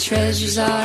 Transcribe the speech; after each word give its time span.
treasures 0.00 0.56
are 0.56 0.79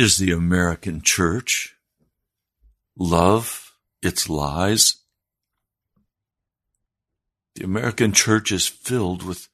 does 0.00 0.16
the 0.16 0.32
American 0.32 1.02
church 1.02 1.76
love 2.96 3.74
its 4.00 4.30
lies? 4.30 4.96
The 7.54 7.64
American 7.64 8.14
church 8.14 8.50
is 8.50 8.66
filled 8.66 9.22
with, 9.22 9.50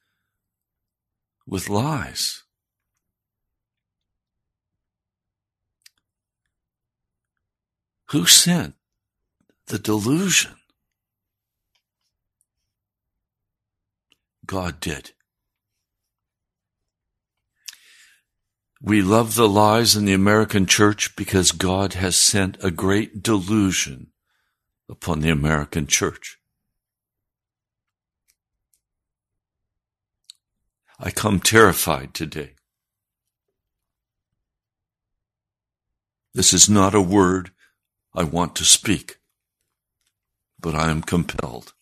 with 1.48 1.68
lies. 1.68 2.44
Who 8.10 8.24
sent 8.24 8.76
the 9.66 9.80
delusion? 9.80 10.54
God 14.46 14.78
did. 14.78 15.10
We 18.86 19.02
love 19.02 19.34
the 19.34 19.48
lies 19.48 19.96
in 19.96 20.04
the 20.04 20.12
American 20.12 20.64
church 20.64 21.16
because 21.16 21.50
God 21.50 21.94
has 21.94 22.14
sent 22.14 22.56
a 22.62 22.70
great 22.70 23.20
delusion 23.20 24.12
upon 24.88 25.18
the 25.18 25.28
American 25.28 25.88
church. 25.88 26.38
I 31.00 31.10
come 31.10 31.40
terrified 31.40 32.14
today. 32.14 32.52
This 36.32 36.52
is 36.52 36.70
not 36.70 36.94
a 36.94 37.02
word 37.02 37.50
I 38.14 38.22
want 38.22 38.54
to 38.54 38.64
speak, 38.64 39.16
but 40.60 40.76
I 40.76 40.90
am 40.90 41.02
compelled. 41.02 41.72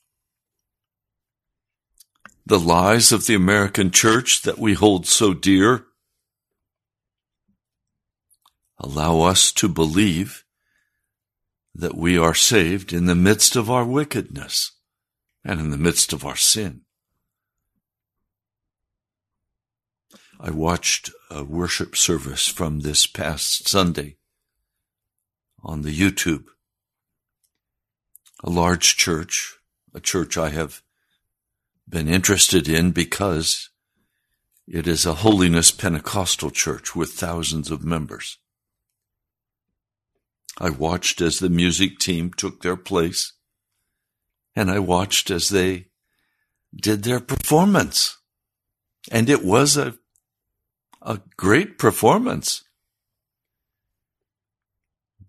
The 2.46 2.58
lies 2.58 3.12
of 3.12 3.26
the 3.26 3.34
American 3.34 3.90
church 3.90 4.40
that 4.40 4.56
we 4.56 4.72
hold 4.72 5.06
so 5.06 5.34
dear 5.34 5.84
allow 8.78 9.20
us 9.20 9.52
to 9.52 9.68
believe 9.68 10.44
that 11.74 11.96
we 11.96 12.16
are 12.16 12.34
saved 12.34 12.92
in 12.92 13.06
the 13.06 13.14
midst 13.14 13.56
of 13.56 13.70
our 13.70 13.84
wickedness 13.84 14.72
and 15.44 15.60
in 15.60 15.70
the 15.70 15.78
midst 15.78 16.12
of 16.12 16.24
our 16.24 16.36
sin. 16.36 16.82
I 20.40 20.50
watched 20.50 21.10
a 21.30 21.42
worship 21.42 21.96
service 21.96 22.48
from 22.48 22.80
this 22.80 23.06
past 23.06 23.68
Sunday 23.68 24.16
on 25.62 25.82
the 25.82 25.96
YouTube. 25.96 26.44
A 28.42 28.50
large 28.50 28.96
church, 28.96 29.58
a 29.94 30.00
church 30.00 30.36
I 30.36 30.50
have 30.50 30.82
been 31.88 32.08
interested 32.08 32.68
in 32.68 32.90
because 32.90 33.70
it 34.66 34.86
is 34.86 35.06
a 35.06 35.14
holiness 35.14 35.70
Pentecostal 35.70 36.50
church 36.50 36.94
with 36.94 37.12
thousands 37.12 37.70
of 37.70 37.84
members. 37.84 38.38
I 40.58 40.70
watched 40.70 41.20
as 41.20 41.38
the 41.38 41.48
music 41.48 41.98
team 41.98 42.32
took 42.32 42.62
their 42.62 42.76
place, 42.76 43.32
and 44.54 44.70
I 44.70 44.78
watched 44.78 45.30
as 45.30 45.48
they 45.48 45.86
did 46.74 47.02
their 47.02 47.20
performance. 47.20 48.18
And 49.10 49.28
it 49.28 49.44
was 49.44 49.76
a, 49.76 49.94
a 51.02 51.20
great 51.36 51.78
performance. 51.78 52.62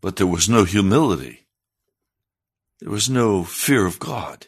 But 0.02 0.18
there 0.18 0.28
was 0.28 0.48
no 0.48 0.64
humility. 0.64 1.48
There 2.80 2.92
was 2.92 3.10
no 3.10 3.44
fear 3.44 3.86
of 3.86 4.00
God. 4.00 4.48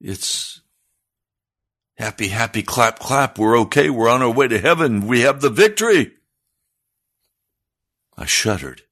It's 0.00 0.60
happy, 1.96 2.28
happy, 2.28 2.62
clap, 2.62 2.98
clap. 2.98 3.38
We're 3.38 3.58
okay. 3.60 3.88
We're 3.88 4.08
on 4.08 4.22
our 4.22 4.30
way 4.30 4.48
to 4.48 4.58
heaven. 4.58 5.06
We 5.06 5.20
have 5.20 5.40
the 5.40 5.50
victory. 5.50 6.12
I 8.22 8.26
shuddered. 8.26 8.82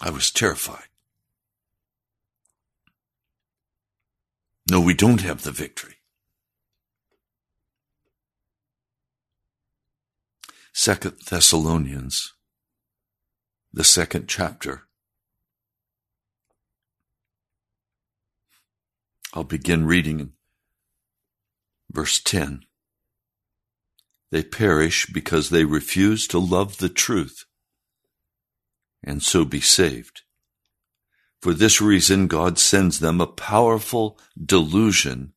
I 0.00 0.08
was 0.08 0.30
terrified. 0.30 0.88
No, 4.70 4.80
we 4.80 4.94
don't 4.94 5.20
have 5.20 5.42
the 5.42 5.52
victory. 5.52 5.96
Second 10.72 11.16
Thessalonians, 11.28 12.32
the 13.74 13.84
second 13.84 14.26
chapter. 14.26 14.84
I'll 19.34 19.44
begin 19.44 19.84
reading 19.84 20.18
in 20.18 20.32
verse 21.90 22.20
10. 22.20 22.64
They 24.30 24.42
perish 24.42 25.06
because 25.06 25.48
they 25.48 25.64
refuse 25.64 26.26
to 26.28 26.38
love 26.38 26.78
the 26.78 26.88
truth 26.88 27.44
and 29.02 29.22
so 29.22 29.44
be 29.44 29.60
saved. 29.60 30.22
For 31.40 31.54
this 31.54 31.80
reason, 31.80 32.26
God 32.26 32.58
sends 32.58 32.98
them 32.98 33.20
a 33.20 33.26
powerful 33.26 34.18
delusion 34.42 35.34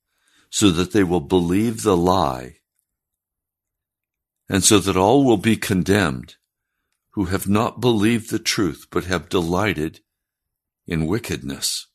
so 0.49 0.71
that 0.71 0.91
they 0.91 1.03
will 1.03 1.21
believe 1.21 1.83
the 1.83 1.95
lie 1.95 2.57
and 4.49 4.63
so 4.63 4.79
that 4.79 4.97
all 4.97 5.23
will 5.23 5.37
be 5.37 5.55
condemned 5.55 6.35
who 7.11 7.25
have 7.25 7.47
not 7.47 7.79
believed 7.79 8.29
the 8.29 8.39
truth 8.39 8.87
but 8.91 9.05
have 9.05 9.29
delighted 9.29 10.01
in 10.85 11.07
wickedness. 11.07 11.87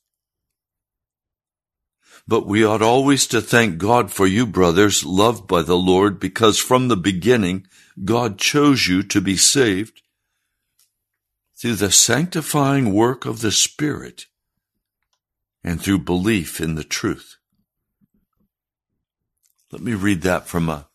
But 2.28 2.46
we 2.46 2.64
ought 2.64 2.82
always 2.82 3.26
to 3.28 3.40
thank 3.40 3.78
God 3.78 4.10
for 4.10 4.26
you, 4.26 4.46
brothers, 4.46 5.04
loved 5.04 5.46
by 5.46 5.62
the 5.62 5.76
Lord, 5.76 6.18
because 6.18 6.58
from 6.58 6.88
the 6.88 6.96
beginning 6.96 7.66
God 8.04 8.38
chose 8.38 8.88
you 8.88 9.02
to 9.04 9.20
be 9.20 9.36
saved 9.36 10.02
through 11.56 11.76
the 11.76 11.92
sanctifying 11.92 12.92
work 12.92 13.24
of 13.24 13.40
the 13.40 13.52
Spirit 13.52 14.26
and 15.62 15.80
through 15.80 16.00
belief 16.00 16.60
in 16.60 16.74
the 16.74 16.84
truth. 16.84 17.36
Let 19.72 19.82
me 19.82 19.94
read 19.94 20.22
that 20.22 20.46
from 20.46 20.68
a, 20.68 20.88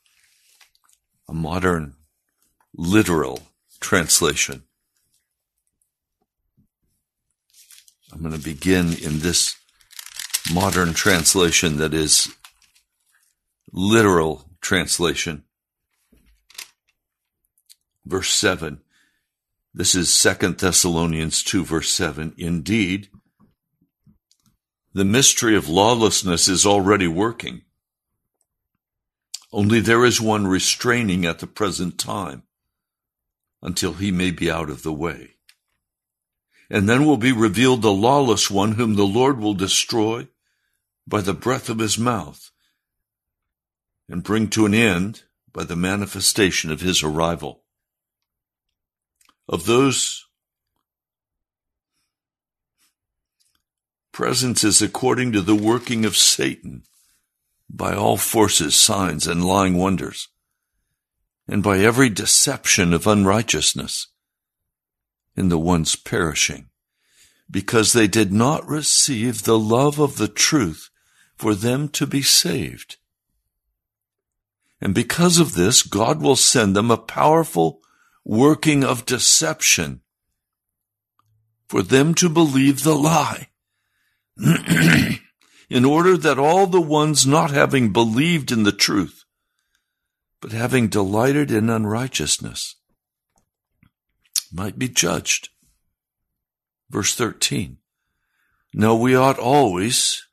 a 1.27 1.33
modern 1.33 1.95
literal 2.75 3.39
translation. 3.79 4.63
I'm 8.11 8.19
going 8.19 8.33
to 8.33 8.39
begin 8.39 8.93
in 8.93 9.19
this 9.19 9.55
modern 10.53 10.93
translation 10.93 11.77
that 11.77 11.93
is 11.93 12.33
literal 13.71 14.49
translation. 14.61 15.43
Verse 18.05 18.33
7. 18.33 18.81
This 19.73 19.95
is 19.95 20.13
Second 20.13 20.57
Thessalonians 20.57 21.43
2 21.43 21.63
verse 21.63 21.89
7. 21.89 22.33
Indeed, 22.38 23.09
the 24.93 25.05
mystery 25.05 25.55
of 25.55 25.69
lawlessness 25.69 26.47
is 26.47 26.65
already 26.65 27.07
working. 27.07 27.61
Only 29.53 29.79
there 29.79 30.03
is 30.03 30.19
one 30.19 30.47
restraining 30.47 31.25
at 31.25 31.39
the 31.39 31.47
present 31.47 31.97
time 31.97 32.43
until 33.61 33.93
he 33.93 34.11
may 34.11 34.31
be 34.31 34.51
out 34.51 34.69
of 34.69 34.83
the 34.83 34.93
way. 34.93 35.30
And 36.71 36.88
then 36.88 37.06
will 37.06 37.18
be 37.18 37.33
revealed 37.33 37.81
the 37.81 37.91
lawless 37.91 38.50
one 38.50 38.71
whom 38.71 38.95
the 38.95 39.03
Lord 39.03 39.39
will 39.39 39.53
destroy 39.53 40.29
by 41.06 41.19
the 41.19 41.33
breath 41.33 41.68
of 41.68 41.79
his 41.79 41.97
mouth 41.97 42.50
and 44.07 44.23
bring 44.23 44.50
to 44.51 44.65
an 44.65 44.73
end 44.73 45.23
by 45.51 45.65
the 45.65 45.75
manifestation 45.75 46.71
of 46.71 46.79
his 46.79 47.03
arrival. 47.03 47.65
Of 49.50 49.65
those 49.65 50.25
presence 54.13 54.63
is 54.63 54.81
according 54.81 55.34
to 55.34 55.41
the 55.41 55.55
working 55.55 56.05
of 56.05 56.15
Satan 56.15 56.84
by 57.69 57.93
all 57.93 58.15
forces, 58.15 58.77
signs, 58.77 59.27
and 59.27 59.43
lying 59.43 59.77
wonders, 59.77 60.29
and 61.50 61.62
by 61.62 61.79
every 61.79 62.10
deception 62.10 62.93
of 62.93 63.07
unrighteousness 63.07 64.07
in 65.36 65.50
the 65.50 65.57
ones 65.57 65.95
perishing, 65.95 66.67
because 67.51 67.93
they 67.93 68.08
did 68.08 68.31
not 68.34 68.67
receive 68.67 69.43
the 69.43 69.60
love 69.60 70.00
of 70.00 70.17
the 70.17 70.27
truth 70.27 70.89
for 71.36 71.53
them 71.53 71.89
to 71.89 72.08
be 72.08 72.22
saved. 72.22 72.98
And 74.79 74.96
because 74.96 75.38
of 75.38 75.53
this, 75.53 75.84
God 75.84 76.22
will 76.22 76.36
send 76.36 76.75
them 76.75 76.89
a 76.89 76.98
powerful 76.98 77.81
working 78.25 78.84
of 78.84 79.05
deception 79.05 80.01
for 81.67 81.84
them 81.84 82.15
to 82.15 82.29
believe 82.29 82.84
the 82.84 82.96
lie. 82.96 83.50
in 85.70 85.86
order 85.86 86.17
that 86.17 86.38
all 86.38 86.67
the 86.67 86.81
ones 86.81 87.25
not 87.25 87.51
having 87.51 87.93
believed 87.93 88.51
in 88.51 88.63
the 88.63 88.74
truth, 88.74 89.24
but 90.41 90.51
having 90.51 90.89
delighted 90.89 91.50
in 91.50 91.70
unrighteousness, 91.70 92.75
might 94.51 94.77
be 94.77 94.89
judged. 94.89 95.48
Verse 96.91 97.15
13. 97.15 97.77
Now 98.74 98.95
we 98.95 99.15
ought 99.15 99.39
always 99.39 100.27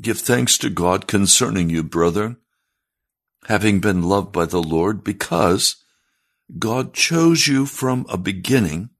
Give 0.00 0.18
thanks 0.18 0.58
to 0.58 0.68
God 0.68 1.06
concerning 1.06 1.70
you, 1.70 1.82
brethren, 1.82 2.36
having 3.46 3.80
been 3.80 4.02
loved 4.02 4.30
by 4.30 4.44
the 4.44 4.62
Lord, 4.62 5.02
because 5.02 5.76
God 6.58 6.92
chose 6.92 7.46
you 7.46 7.64
from 7.64 8.04
a 8.08 8.18
beginning 8.18 8.90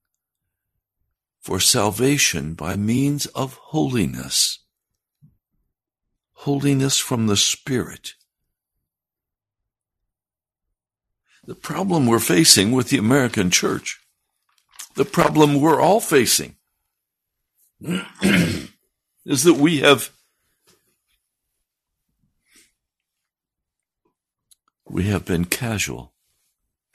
for 1.39 1.61
salvation 1.61 2.55
by 2.55 2.77
means 2.77 3.27
of 3.27 3.55
holiness. 3.55 4.61
Holiness 6.33 6.99
from 6.99 7.27
the 7.27 7.37
Spirit. 7.37 8.15
The 11.45 11.55
problem 11.55 12.07
we're 12.07 12.19
facing 12.19 12.73
with 12.73 12.89
the 12.89 12.99
American 12.99 13.51
church, 13.51 14.01
the 14.95 15.05
problem 15.05 15.61
we're 15.61 15.81
all 15.81 16.01
facing, 16.01 16.56
is 19.27 19.45
that 19.45 19.57
we 19.59 19.81
have 19.81 20.11
we 24.89 25.05
have 25.05 25.25
been 25.25 25.45
casual 25.45 26.15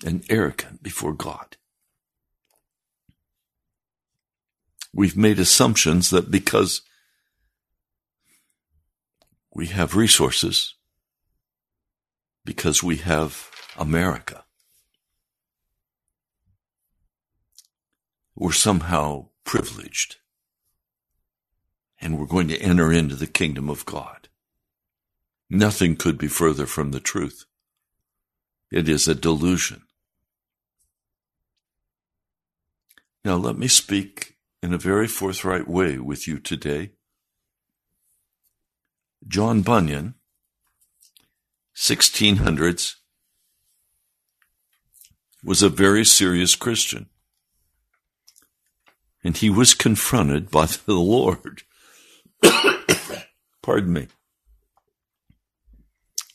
and 0.04 0.24
arrogant 0.30 0.82
before 0.82 1.14
God. 1.14 1.58
We've 4.94 5.16
made 5.16 5.40
assumptions 5.40 6.10
that 6.10 6.32
because 6.32 6.82
we 9.54 9.68
have 9.68 9.96
resources, 9.96 10.76
because 12.44 12.82
we 12.82 12.98
have 12.98 13.50
America, 13.78 14.46
we're 18.36 18.52
somehow 18.52 19.28
privileged 19.44 20.21
and 22.02 22.18
we're 22.18 22.26
going 22.26 22.48
to 22.48 22.62
enter 22.62 22.92
into 22.92 23.16
the 23.16 23.28
kingdom 23.28 23.70
of 23.70 23.86
God. 23.86 24.28
Nothing 25.50 25.96
could 25.96 26.18
be 26.18 26.28
further 26.28 26.66
from 26.66 26.92
the 26.92 27.00
truth. 27.00 27.46
It 28.72 28.90
is 28.90 29.08
a 29.08 29.14
delusion. 29.14 29.84
Now 33.24 33.36
let 33.36 33.58
me 33.58 33.68
speak 33.68 34.38
in 34.64 34.74
a 34.74 34.78
very 34.78 35.08
forthright 35.08 35.68
way 35.68 36.00
with 36.00 36.28
you 36.28 36.40
today. 36.40 36.92
John 39.28 39.62
Bunyan, 39.62 40.16
1600s, 41.76 42.96
was 45.44 45.62
a 45.62 45.70
very 45.70 46.06
serious 46.06 46.56
Christian. 46.56 47.08
And 49.24 49.38
he 49.38 49.50
was 49.50 49.74
confronted 49.76 50.50
by 50.50 50.66
the 50.66 50.94
Lord. 50.94 51.64
Pardon 53.62 53.94
me. 53.94 54.08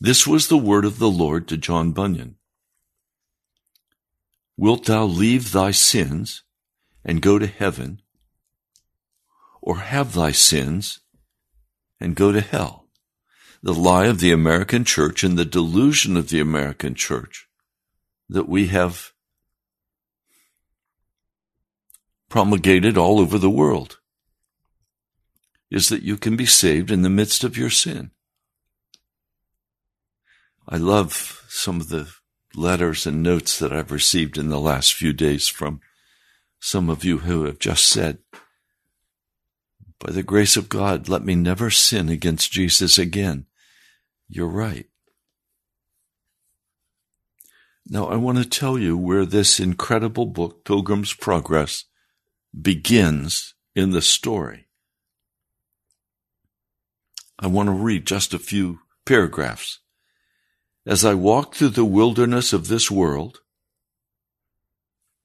This 0.00 0.26
was 0.26 0.48
the 0.48 0.58
word 0.58 0.84
of 0.84 0.98
the 0.98 1.10
Lord 1.10 1.48
to 1.48 1.56
John 1.56 1.92
Bunyan. 1.92 2.36
Wilt 4.56 4.84
thou 4.86 5.04
leave 5.04 5.52
thy 5.52 5.70
sins 5.70 6.42
and 7.04 7.22
go 7.22 7.38
to 7.38 7.46
heaven, 7.46 8.00
or 9.60 9.78
have 9.78 10.14
thy 10.14 10.32
sins 10.32 11.00
and 12.00 12.14
go 12.14 12.32
to 12.32 12.40
hell? 12.40 12.88
The 13.62 13.74
lie 13.74 14.06
of 14.06 14.20
the 14.20 14.32
American 14.32 14.84
church 14.84 15.24
and 15.24 15.38
the 15.38 15.44
delusion 15.44 16.16
of 16.16 16.28
the 16.28 16.40
American 16.40 16.94
church 16.94 17.48
that 18.28 18.48
we 18.48 18.68
have 18.68 19.12
promulgated 22.28 22.98
all 22.98 23.18
over 23.18 23.38
the 23.38 23.50
world 23.50 23.98
is 25.70 25.88
that 25.88 26.02
you 26.02 26.16
can 26.16 26.36
be 26.36 26.46
saved 26.46 26.90
in 26.90 27.02
the 27.02 27.10
midst 27.10 27.44
of 27.44 27.56
your 27.56 27.70
sin. 27.70 28.10
I 30.68 30.76
love 30.76 31.44
some 31.48 31.80
of 31.80 31.88
the 31.88 32.08
letters 32.54 33.06
and 33.06 33.22
notes 33.22 33.58
that 33.58 33.72
I've 33.72 33.92
received 33.92 34.38
in 34.38 34.48
the 34.48 34.60
last 34.60 34.94
few 34.94 35.12
days 35.12 35.48
from 35.48 35.80
some 36.58 36.88
of 36.88 37.04
you 37.04 37.18
who 37.18 37.44
have 37.44 37.58
just 37.58 37.84
said, 37.84 38.18
by 39.98 40.12
the 40.12 40.22
grace 40.22 40.56
of 40.56 40.68
God, 40.68 41.08
let 41.08 41.24
me 41.24 41.34
never 41.34 41.70
sin 41.70 42.08
against 42.08 42.52
Jesus 42.52 42.98
again. 42.98 43.46
You're 44.28 44.48
right. 44.48 44.86
Now, 47.88 48.06
I 48.06 48.16
want 48.16 48.38
to 48.38 48.44
tell 48.44 48.76
you 48.76 48.96
where 48.96 49.24
this 49.24 49.60
incredible 49.60 50.26
book, 50.26 50.64
Pilgrim's 50.64 51.14
Progress, 51.14 51.84
begins 52.60 53.54
in 53.74 53.90
the 53.90 54.02
story. 54.02 54.65
I 57.38 57.48
want 57.48 57.68
to 57.68 57.72
read 57.72 58.06
just 58.06 58.32
a 58.32 58.38
few 58.38 58.80
paragraphs. 59.04 59.80
As 60.86 61.04
I 61.04 61.14
walk 61.14 61.54
through 61.54 61.70
the 61.70 61.84
wilderness 61.84 62.52
of 62.52 62.68
this 62.68 62.90
world, 62.90 63.40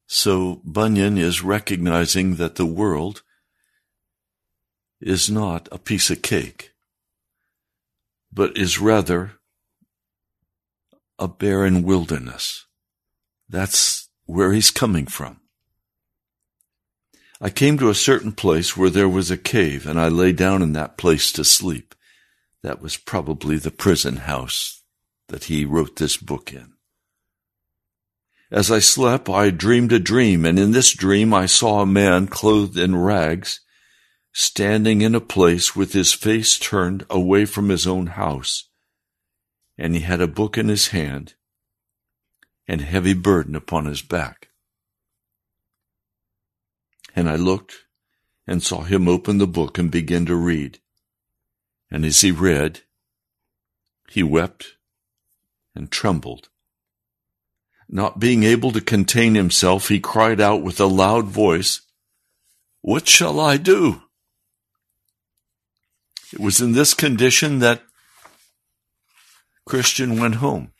so 0.07 0.61
Bunyan 0.65 1.17
is 1.17 1.41
recognizing 1.41 2.35
that 2.35 2.55
the 2.55 2.65
world 2.65 3.23
is 4.99 5.29
not 5.29 5.69
a 5.71 5.77
piece 5.77 6.09
of 6.09 6.21
cake, 6.21 6.71
but 8.31 8.57
is 8.57 8.79
rather 8.79 9.33
a 11.17 11.27
barren 11.27 11.83
wilderness. 11.83 12.65
That's 13.47 14.09
where 14.25 14.51
he's 14.51 14.71
coming 14.71 15.05
from. 15.05 15.39
I 17.39 17.49
came 17.49 17.77
to 17.79 17.89
a 17.89 17.95
certain 17.95 18.31
place 18.31 18.75
where 18.75 18.89
there 18.89 19.09
was 19.09 19.31
a 19.31 19.37
cave, 19.37 19.87
and 19.87 19.99
I 19.99 20.09
lay 20.09 20.31
down 20.31 20.61
in 20.61 20.73
that 20.73 20.97
place 20.97 21.31
to 21.33 21.43
sleep. 21.43 21.95
That 22.63 22.81
was 22.81 22.97
probably 22.97 23.57
the 23.57 23.71
prison 23.71 24.17
house 24.17 24.83
that 25.29 25.45
he 25.45 25.65
wrote 25.65 25.95
this 25.95 26.17
book 26.17 26.53
in. 26.53 26.73
As 28.51 28.69
I 28.69 28.79
slept, 28.79 29.29
I 29.29 29.49
dreamed 29.49 29.93
a 29.93 29.99
dream, 29.99 30.45
and 30.45 30.59
in 30.59 30.71
this 30.71 30.93
dream 30.93 31.33
I 31.33 31.45
saw 31.45 31.81
a 31.81 31.85
man 31.85 32.27
clothed 32.27 32.77
in 32.77 32.95
rags, 32.95 33.61
standing 34.33 35.01
in 35.01 35.15
a 35.15 35.21
place 35.21 35.75
with 35.75 35.93
his 35.93 36.13
face 36.13 36.59
turned 36.59 37.05
away 37.09 37.45
from 37.45 37.69
his 37.69 37.87
own 37.87 38.07
house, 38.07 38.69
and 39.77 39.95
he 39.95 40.01
had 40.01 40.21
a 40.21 40.27
book 40.27 40.57
in 40.57 40.67
his 40.67 40.89
hand 40.89 41.35
and 42.67 42.81
a 42.81 42.85
heavy 42.85 43.13
burden 43.13 43.55
upon 43.55 43.85
his 43.85 44.01
back. 44.01 44.49
And 47.15 47.29
I 47.29 47.35
looked 47.35 47.85
and 48.45 48.61
saw 48.61 48.81
him 48.81 49.07
open 49.07 49.37
the 49.37 49.47
book 49.47 49.77
and 49.77 49.89
begin 49.89 50.25
to 50.25 50.35
read. 50.35 50.79
And 51.91 52.05
as 52.05 52.21
he 52.21 52.31
read, 52.31 52.81
he 54.09 54.23
wept 54.23 54.77
and 55.75 55.91
trembled. 55.91 56.49
Not 57.89 58.19
being 58.19 58.43
able 58.43 58.71
to 58.71 58.79
contain 58.79 59.35
himself, 59.35 59.89
he 59.89 59.99
cried 59.99 60.39
out 60.39 60.63
with 60.63 60.79
a 60.79 60.85
loud 60.85 61.25
voice, 61.25 61.81
What 62.81 63.09
shall 63.09 63.39
I 63.39 63.57
do? 63.57 64.03
It 66.31 66.39
was 66.39 66.61
in 66.61 66.71
this 66.71 66.93
condition 66.93 67.59
that 67.59 67.83
Christian 69.65 70.17
went 70.17 70.35
home. 70.35 70.71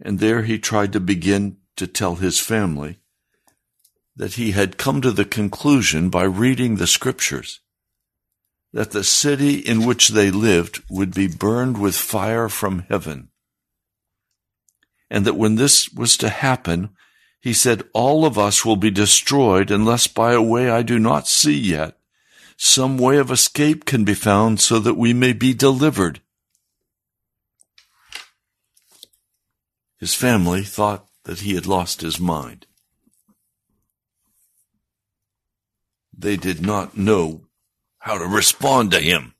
And 0.00 0.20
there 0.20 0.42
he 0.42 0.58
tried 0.58 0.92
to 0.92 1.00
begin 1.00 1.56
to 1.76 1.88
tell 1.88 2.16
his 2.16 2.38
family 2.38 3.00
that 4.14 4.34
he 4.34 4.52
had 4.52 4.78
come 4.78 5.00
to 5.00 5.10
the 5.10 5.24
conclusion 5.24 6.08
by 6.08 6.22
reading 6.22 6.76
the 6.76 6.86
scriptures 6.86 7.60
that 8.76 8.90
the 8.90 9.02
city 9.02 9.54
in 9.54 9.86
which 9.86 10.08
they 10.08 10.30
lived 10.30 10.82
would 10.90 11.14
be 11.14 11.26
burned 11.26 11.80
with 11.80 11.96
fire 11.96 12.46
from 12.46 12.80
heaven 12.90 13.30
and 15.10 15.24
that 15.24 15.34
when 15.34 15.54
this 15.54 15.90
was 15.94 16.18
to 16.18 16.28
happen, 16.28 16.90
he 17.40 17.54
said, 17.54 17.84
all 17.94 18.26
of 18.26 18.36
us 18.36 18.66
will 18.66 18.76
be 18.76 18.90
destroyed 18.90 19.70
unless 19.70 20.06
by 20.06 20.34
a 20.34 20.42
way 20.42 20.68
I 20.68 20.82
do 20.82 20.98
not 20.98 21.26
see 21.26 21.58
yet, 21.58 21.96
some 22.58 22.98
way 22.98 23.16
of 23.16 23.30
escape 23.30 23.86
can 23.86 24.04
be 24.04 24.12
found 24.12 24.60
so 24.60 24.78
that 24.80 24.98
we 24.98 25.14
may 25.14 25.32
be 25.32 25.54
delivered. 25.54 26.20
His 29.98 30.14
family 30.14 30.64
thought 30.64 31.06
that 31.24 31.40
he 31.40 31.54
had 31.54 31.64
lost 31.64 32.02
his 32.02 32.20
mind. 32.20 32.66
They 36.14 36.36
did 36.36 36.60
not 36.60 36.94
know 36.94 37.45
how 38.06 38.16
to 38.16 38.24
respond 38.24 38.92
to 38.92 39.00
him. 39.00 39.34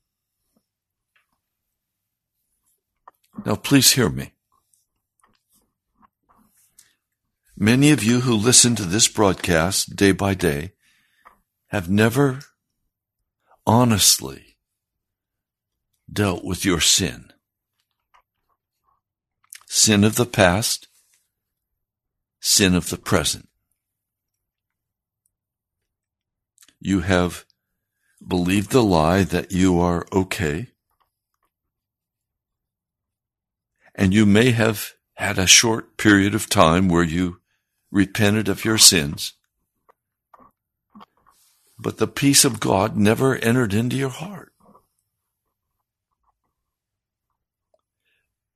Now 3.45 3.55
please 3.55 3.93
hear 3.93 4.09
me. 4.09 4.33
Many 7.57 7.93
of 7.93 8.03
you 8.03 8.23
who 8.23 8.35
listen 8.35 8.75
to 8.75 8.83
this 8.83 9.07
broadcast 9.07 9.95
day 9.95 10.11
by 10.11 10.35
day 10.35 10.73
have 11.69 11.89
never 11.89 12.41
honestly 13.65 14.57
dealt 16.13 16.45
with 16.45 16.65
your 16.65 16.81
sin. 16.81 17.33
Sin 19.69 20.03
of 20.03 20.17
the 20.17 20.27
past, 20.27 20.89
sin 22.41 22.75
of 22.75 22.91
the 22.91 22.99
present. 22.99 23.49
You 26.81 27.03
have 27.03 27.45
believed 28.27 28.71
the 28.71 28.83
lie 28.83 29.23
that 29.23 29.53
you 29.53 29.79
are 29.79 30.07
okay. 30.13 30.69
And 33.95 34.13
you 34.13 34.27
may 34.27 34.51
have 34.51 34.93
had 35.15 35.39
a 35.39 35.47
short 35.47 35.97
period 35.97 36.35
of 36.35 36.49
time 36.49 36.89
where 36.89 37.05
you 37.05 37.41
repented 37.91 38.49
of 38.49 38.65
your 38.65 38.79
sins, 38.79 39.35
but 41.79 41.99
the 41.99 42.07
peace 42.07 42.45
of 42.45 42.61
God 42.61 42.97
never 42.97 43.37
entered 43.37 43.73
into 43.73 43.97
your 43.97 44.11
heart. 44.11 44.53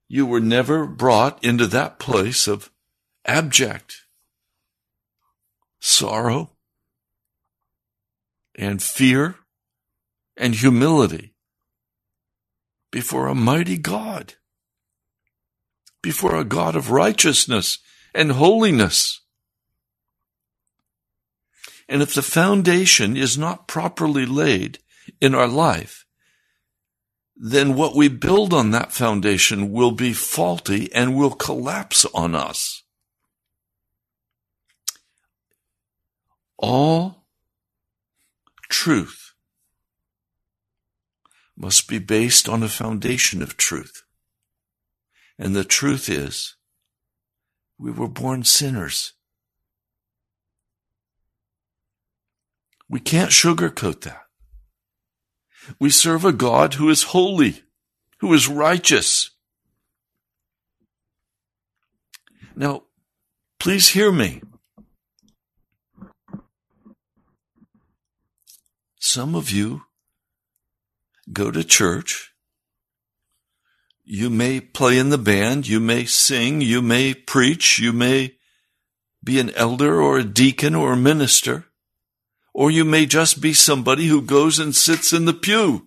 You 0.09 0.27
were 0.27 0.41
never 0.41 0.87
brought 0.87 1.43
into 1.45 1.67
that 1.69 1.99
place 1.99 2.49
of 2.49 2.71
abject 3.25 4.05
sorrow 5.79 6.51
and 8.57 8.83
fear 8.83 9.37
and 10.37 10.55
humility 10.55 11.35
before 12.91 13.29
a 13.29 13.35
mighty 13.35 13.79
God, 13.79 14.35
before 16.03 16.37
a 16.37 16.45
God 16.45 16.77
of 16.77 16.91
righteousness 16.91 17.79
and 18.15 18.33
holiness. 18.33 19.21
And 21.89 22.03
if 22.03 22.15
the 22.15 22.23
foundation 22.23 23.17
is 23.17 23.37
not 23.37 23.69
properly 23.69 24.27
laid 24.27 24.79
in 25.21 25.35
our 25.35 25.49
life, 25.49 26.07
then 27.37 27.75
what 27.75 27.97
we 27.97 28.09
build 28.09 28.53
on 28.53 28.71
that 28.71 28.93
foundation 28.93 29.73
will 29.73 29.93
be 29.93 30.13
faulty 30.13 30.93
and 30.93 31.17
will 31.17 31.31
collapse 31.31 32.05
on 32.15 32.35
us. 32.35 32.83
All 36.59 37.25
truth 38.69 39.30
must 41.61 41.89
be 41.89 41.99
based 41.99 42.49
on 42.49 42.63
a 42.63 42.69
foundation 42.69 43.43
of 43.43 43.59
truth. 43.59 44.03
And 45.39 45.55
the 45.55 45.63
truth 45.63 46.09
is, 46.09 46.57
we 47.79 47.91
were 47.91 48.09
born 48.09 48.45
sinners. 48.45 49.13
We 52.89 52.99
can't 52.99 53.31
sugarcoat 53.31 54.01
that. 54.01 54.23
We 55.79 55.91
serve 55.91 56.25
a 56.25 56.33
God 56.33 56.75
who 56.75 56.89
is 56.89 57.03
holy, 57.03 57.63
who 58.21 58.33
is 58.33 58.49
righteous. 58.49 59.31
Now, 62.57 62.85
please 63.59 63.91
hear 63.91 64.11
me. 64.11 64.41
Some 68.99 69.35
of 69.35 69.51
you 69.51 69.83
go 71.33 71.51
to 71.51 71.65
church. 71.65 72.33
You 74.05 74.31
may 74.31 74.61
play 74.61 74.99
in 74.99 75.11
the 75.11 75.19
band. 75.19 75.69
You 75.69 75.81
may 75.81 76.05
sing. 76.05 76.61
You 76.61 76.83
may 76.83 77.15
preach. 77.15 77.79
You 77.79 77.93
may 77.93 78.35
be 79.23 79.39
an 79.39 79.51
elder 79.51 80.01
or 80.01 80.19
a 80.19 80.25
deacon 80.25 80.75
or 80.75 80.93
a 80.93 80.97
minister. 80.97 81.67
Or 82.53 82.71
you 82.71 82.85
may 82.85 83.07
just 83.07 83.41
be 83.41 83.55
somebody 83.55 84.07
who 84.07 84.23
goes 84.23 84.59
and 84.59 84.75
sits 84.75 85.13
in 85.13 85.27
the 85.27 85.33
pew. 85.33 85.87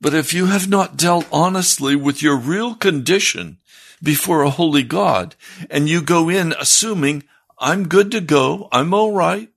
But 0.00 0.14
if 0.14 0.32
you 0.32 0.46
have 0.46 0.68
not 0.68 0.96
dealt 0.96 1.26
honestly 1.30 1.94
with 1.94 2.22
your 2.22 2.38
real 2.38 2.74
condition 2.74 3.58
before 4.02 4.42
a 4.42 4.50
holy 4.50 4.82
God, 4.82 5.36
and 5.68 5.88
you 5.88 6.00
go 6.00 6.30
in 6.30 6.54
assuming, 6.58 7.24
I'm 7.58 7.86
good 7.86 8.10
to 8.12 8.22
go, 8.22 8.70
I'm 8.72 8.94
all 8.94 9.12
right, 9.12 9.50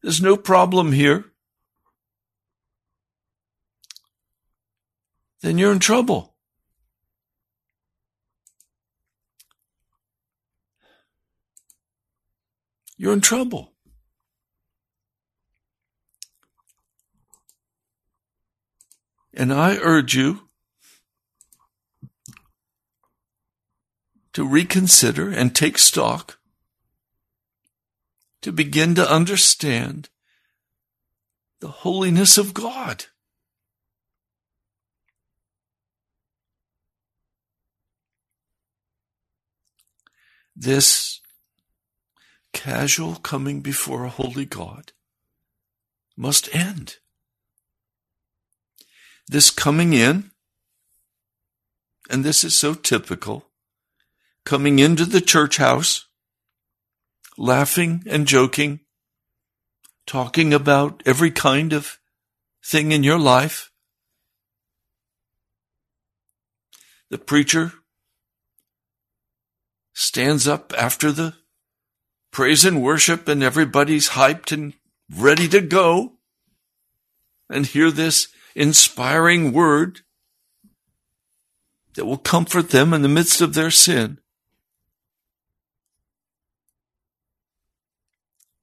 there's 0.00 0.22
no 0.22 0.36
problem 0.36 0.92
here, 0.92 1.31
then 5.42 5.58
you're 5.58 5.72
in 5.72 5.80
trouble. 5.80 6.34
You're 12.96 13.12
in 13.12 13.20
trouble. 13.20 13.72
And 19.34 19.52
I 19.52 19.76
urge 19.78 20.14
you 20.14 20.48
to 24.34 24.46
reconsider 24.46 25.30
and 25.30 25.54
take 25.54 25.78
stock, 25.78 26.38
to 28.42 28.52
begin 28.52 28.94
to 28.94 29.10
understand 29.10 30.08
the 31.60 31.68
holiness 31.68 32.38
of 32.38 32.54
God. 32.54 33.06
This 40.54 41.20
casual 42.52 43.16
coming 43.16 43.60
before 43.60 44.04
a 44.04 44.10
holy 44.10 44.44
God 44.44 44.92
must 46.16 46.54
end. 46.54 46.96
This 49.28 49.50
coming 49.50 49.94
in, 49.94 50.30
and 52.10 52.24
this 52.24 52.44
is 52.44 52.54
so 52.54 52.74
typical, 52.74 53.46
coming 54.44 54.78
into 54.78 55.06
the 55.06 55.20
church 55.20 55.56
house, 55.56 56.06
laughing 57.38 58.02
and 58.06 58.26
joking, 58.26 58.80
talking 60.06 60.52
about 60.52 61.02
every 61.06 61.30
kind 61.30 61.72
of 61.72 61.98
thing 62.62 62.92
in 62.92 63.02
your 63.02 63.18
life. 63.18 63.70
The 67.08 67.18
preacher 67.18 67.72
stands 70.02 70.48
up 70.48 70.72
after 70.76 71.12
the 71.12 71.32
praise 72.32 72.64
and 72.64 72.82
worship 72.82 73.28
and 73.28 73.40
everybody's 73.40 74.10
hyped 74.10 74.50
and 74.50 74.74
ready 75.16 75.46
to 75.46 75.60
go 75.60 76.14
and 77.48 77.66
hear 77.66 77.88
this 77.88 78.26
inspiring 78.56 79.52
word 79.52 80.00
that 81.94 82.04
will 82.04 82.18
comfort 82.18 82.70
them 82.70 82.92
in 82.92 83.02
the 83.02 83.08
midst 83.08 83.40
of 83.40 83.54
their 83.54 83.70
sin. 83.70 84.18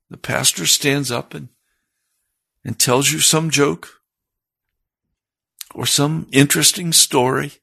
The 0.10 0.18
pastor 0.18 0.66
stands 0.66 1.10
up 1.10 1.34
and, 1.34 1.48
and 2.66 2.78
tells 2.78 3.14
you 3.14 3.20
some 3.20 3.50
joke 3.50 3.88
or 5.74 5.86
some 5.86 6.28
interesting 6.34 6.92
story. 6.92 7.54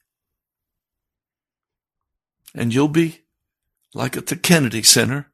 And 2.55 2.73
you'll 2.73 2.89
be 2.89 3.26
like 3.97 4.15
at 4.15 4.27
the 4.27 4.37
Kennedy 4.37 4.83
Center. 4.83 5.33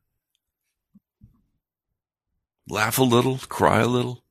Laugh 2.68 2.96
a 2.96 3.02
little, 3.02 3.38
cry 3.48 3.80
a 3.80 3.88
little, 3.88 4.22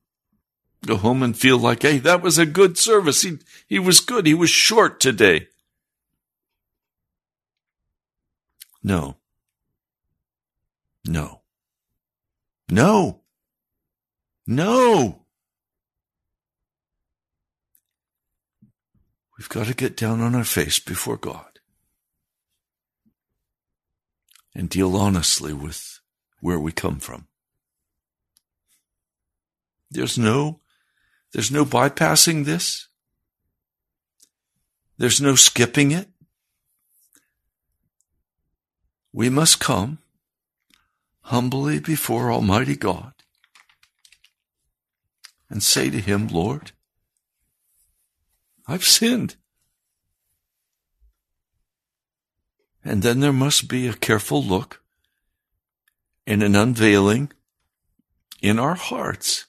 go 0.86 0.96
home 0.96 1.22
and 1.22 1.36
feel 1.36 1.58
like, 1.58 1.82
hey, 1.82 1.98
that 1.98 2.22
was 2.22 2.38
a 2.38 2.46
good 2.46 2.78
service. 2.78 3.22
He, 3.22 3.38
he 3.66 3.78
was 3.78 4.00
good. 4.00 4.26
He 4.26 4.32
was 4.32 4.48
short 4.48 5.00
today. 5.00 5.48
No. 8.82 9.18
No. 11.06 11.42
No. 12.70 13.20
No. 14.46 15.26
We've 19.36 19.48
got 19.50 19.66
to 19.66 19.74
get 19.74 19.94
down 19.94 20.22
on 20.22 20.34
our 20.34 20.44
face 20.44 20.78
before 20.78 21.18
God 21.18 21.51
and 24.54 24.68
deal 24.68 24.96
honestly 24.96 25.52
with 25.52 26.00
where 26.40 26.60
we 26.60 26.72
come 26.72 26.98
from. 26.98 27.26
There's 29.90 30.18
no, 30.18 30.60
there's 31.32 31.50
no 31.50 31.64
bypassing 31.64 32.44
this. 32.44 32.88
There's 34.98 35.20
no 35.20 35.34
skipping 35.34 35.90
it. 35.92 36.08
We 39.12 39.28
must 39.28 39.60
come 39.60 39.98
humbly 41.22 41.78
before 41.78 42.32
Almighty 42.32 42.76
God 42.76 43.12
and 45.50 45.62
say 45.62 45.90
to 45.90 46.00
Him, 46.00 46.28
Lord, 46.28 46.72
I've 48.66 48.84
sinned. 48.84 49.36
And 52.84 53.02
then 53.02 53.20
there 53.20 53.32
must 53.32 53.68
be 53.68 53.86
a 53.86 53.94
careful 53.94 54.42
look 54.42 54.82
and 56.26 56.42
an 56.42 56.56
unveiling 56.56 57.32
in 58.40 58.58
our 58.58 58.74
hearts. 58.74 59.46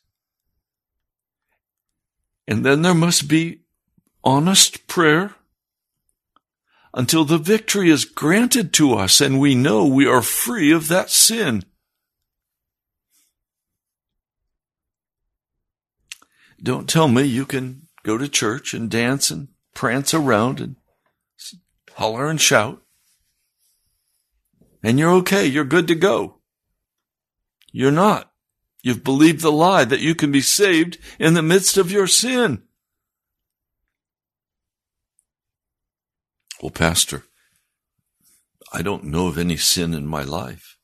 And 2.47 2.65
then 2.65 2.81
there 2.81 2.93
must 2.93 3.27
be 3.27 3.61
honest 4.23 4.87
prayer 4.87 5.33
until 6.93 7.25
the 7.25 7.39
victory 7.39 7.89
is 7.89 8.05
granted 8.05 8.71
to 8.73 8.93
us 8.93 9.19
and 9.19 9.39
we 9.39 9.55
know 9.55 9.85
we 9.85 10.05
are 10.05 10.21
free 10.21 10.71
of 10.71 10.87
that 10.89 11.09
sin. 11.09 11.63
Don't 16.61 16.87
tell 16.87 17.07
me 17.07 17.23
you 17.23 17.45
can 17.45 17.87
go 18.03 18.17
to 18.17 18.27
church 18.27 18.73
and 18.73 18.89
dance 18.89 19.31
and 19.31 19.47
prance 19.73 20.13
around 20.13 20.61
and 20.61 20.75
holler 21.95 22.27
and 22.27 22.39
shout 22.39 22.82
and 24.83 24.99
you're 24.99 25.13
okay. 25.13 25.45
You're 25.45 25.63
good 25.63 25.87
to 25.87 25.95
go. 25.95 26.41
You're 27.71 27.91
not. 27.91 28.31
You've 28.83 29.03
believed 29.03 29.41
the 29.41 29.51
lie 29.51 29.85
that 29.85 30.01
you 30.01 30.13
can 30.13 30.31
be 30.31 30.41
saved 30.41 30.99
in 31.17 31.33
the 31.33 31.41
midst 31.41 31.77
of 31.77 31.89
your 31.89 32.05
sin. 32.05 32.63
Well, 36.61 36.69
Pastor, 36.69 37.23
I 38.73 38.81
don't 38.81 39.05
know 39.05 39.27
of 39.27 39.37
any 39.37 39.57
sin 39.57 39.93
in 39.93 40.05
my 40.05 40.23
life. 40.23 40.77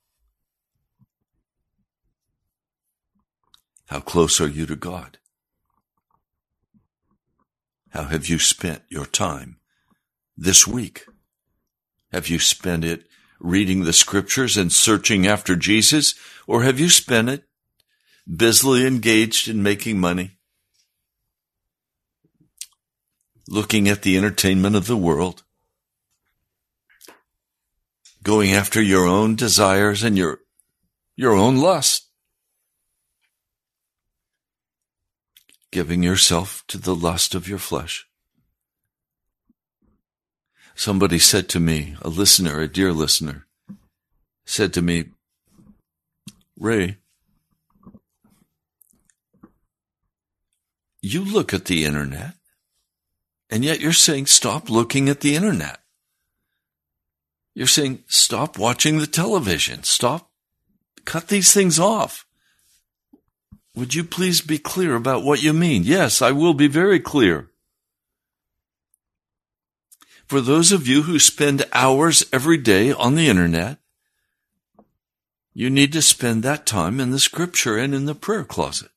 How 3.87 3.99
close 3.99 4.39
are 4.39 4.47
you 4.47 4.65
to 4.65 4.75
God? 4.75 5.17
How 7.89 8.03
have 8.03 8.27
you 8.27 8.39
spent 8.39 8.83
your 8.89 9.05
time 9.05 9.57
this 10.37 10.67
week? 10.67 11.05
Have 12.11 12.29
you 12.29 12.39
spent 12.39 12.85
it 12.85 13.08
reading 13.39 13.83
the 13.83 13.93
scriptures 13.93 14.57
and 14.57 14.71
searching 14.71 15.25
after 15.25 15.55
Jesus? 15.55 16.15
Or 16.47 16.63
have 16.63 16.79
you 16.79 16.89
spent 16.89 17.29
it 17.29 17.43
busily 18.27 18.85
engaged 18.85 19.47
in 19.47 19.63
making 19.63 19.99
money? 19.99 20.37
Looking 23.47 23.87
at 23.87 24.03
the 24.03 24.17
entertainment 24.17 24.75
of 24.75 24.87
the 24.87 24.97
world? 24.97 25.43
Going 28.21 28.51
after 28.51 28.81
your 28.81 29.07
own 29.07 29.35
desires 29.35 30.03
and 30.03 30.17
your, 30.17 30.41
your 31.15 31.33
own 31.33 31.57
lust? 31.57 32.09
Giving 35.71 36.03
yourself 36.03 36.63
to 36.67 36.77
the 36.77 36.95
lust 36.95 37.33
of 37.33 37.47
your 37.47 37.59
flesh? 37.59 38.08
Somebody 40.79 41.19
said 41.19 41.49
to 41.49 41.59
me, 41.59 41.97
a 42.01 42.07
listener, 42.07 42.61
a 42.61 42.65
dear 42.65 42.93
listener, 42.93 43.45
said 44.45 44.73
to 44.75 44.81
me, 44.81 45.09
Ray, 46.57 46.95
you 51.01 51.25
look 51.25 51.53
at 51.53 51.65
the 51.65 51.83
internet, 51.83 52.35
and 53.49 53.65
yet 53.65 53.81
you're 53.81 53.91
saying 53.91 54.27
stop 54.27 54.69
looking 54.69 55.09
at 55.09 55.19
the 55.19 55.35
internet. 55.35 55.81
You're 57.53 57.67
saying 57.67 58.05
stop 58.07 58.57
watching 58.57 58.99
the 58.99 59.07
television. 59.07 59.83
Stop, 59.83 60.31
cut 61.03 61.27
these 61.27 61.53
things 61.53 61.77
off. 61.77 62.25
Would 63.75 63.95
you 63.95 64.05
please 64.05 64.39
be 64.39 64.57
clear 64.57 64.95
about 64.95 65.23
what 65.23 65.43
you 65.43 65.51
mean? 65.51 65.83
Yes, 65.83 66.21
I 66.21 66.31
will 66.31 66.53
be 66.53 66.67
very 66.69 67.01
clear. 67.01 67.49
For 70.29 70.41
those 70.41 70.71
of 70.71 70.87
you 70.87 71.01
who 71.01 71.17
spend 71.17 71.65
hours 71.73 72.23
every 72.31 72.57
day 72.57 72.91
on 72.91 73.15
the 73.15 73.27
internet, 73.27 73.79
you 75.55 75.71
need 75.71 75.91
to 75.93 76.03
spend 76.03 76.43
that 76.43 76.67
time 76.67 76.99
in 76.99 77.09
the 77.09 77.17
scripture 77.17 77.77
and 77.77 77.95
in 77.95 78.05
the 78.05 78.13
prayer 78.13 78.43
closet. 78.43 78.91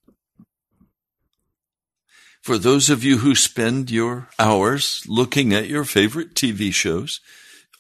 For 2.43 2.59
those 2.59 2.91
of 2.91 3.03
you 3.03 3.19
who 3.19 3.35
spend 3.35 3.91
your 3.91 4.29
hours 4.39 5.05
looking 5.09 5.55
at 5.55 5.69
your 5.69 5.85
favorite 5.85 6.35
TV 6.35 6.71
shows, 6.71 7.21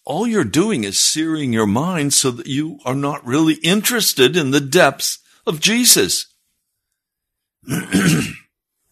all 0.06 0.26
you're 0.26 0.44
doing 0.44 0.84
is 0.84 0.98
searing 0.98 1.52
your 1.52 1.66
mind 1.66 2.14
so 2.14 2.30
that 2.30 2.46
you 2.46 2.78
are 2.86 2.94
not 2.94 3.22
really 3.26 3.56
interested 3.56 4.34
in 4.34 4.52
the 4.52 4.62
depths 4.62 5.18
of 5.46 5.60
Jesus. 5.60 6.32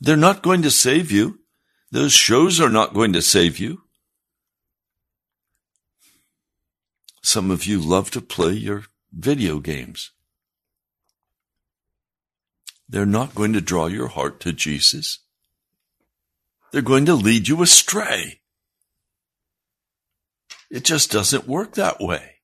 They're 0.03 0.19
not 0.19 0.43
going 0.43 0.61
to 0.61 0.71
save 0.71 1.11
you. 1.11 1.39
Those 1.91 2.13
shows 2.13 2.61
are 2.61 2.69
not 2.69 2.93
going 2.93 3.15
to 3.15 3.23
save 3.23 3.59
you. 3.59 3.85
Some 7.23 7.51
of 7.51 7.65
you 7.65 7.81
love 7.81 8.11
to 8.13 8.21
play 8.21 8.53
your 8.53 8.85
video 9.13 9.59
games. 9.59 10.11
They're 12.89 13.07
not 13.07 13.35
going 13.35 13.53
to 13.53 13.61
draw 13.61 13.87
your 13.87 14.09
heart 14.09 14.41
to 14.41 14.53
Jesus. 14.53 15.21
They're 16.73 16.83
going 16.83 17.07
to 17.07 17.15
lead 17.15 17.49
you 17.49 17.63
astray. 17.63 18.41
It 20.71 20.85
just 20.85 21.11
doesn't 21.11 21.49
work 21.49 21.75
that 21.75 22.01
way. 22.01 22.37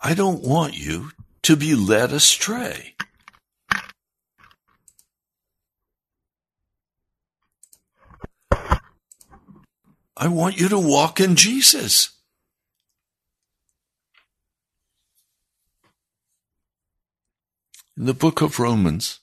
I 0.00 0.14
don't 0.14 0.42
want 0.42 0.76
you 0.78 1.10
to 1.42 1.56
be 1.56 1.74
led 1.74 2.12
astray. 2.12 2.94
I 10.20 10.26
want 10.26 10.58
you 10.58 10.68
to 10.68 10.78
walk 10.78 11.20
in 11.20 11.36
Jesus. 11.36 12.10
In 17.96 18.06
the 18.06 18.14
book 18.14 18.40
of 18.40 18.58
Romans, 18.58 19.20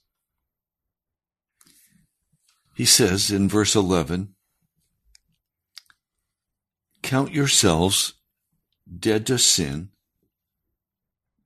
he 2.76 2.86
says 2.86 3.30
in 3.30 3.50
verse 3.50 3.76
11, 3.76 4.36
Count 7.02 7.34
yourselves 7.34 8.14
dead 9.00 9.28
to 9.28 9.38
sin, 9.38 9.90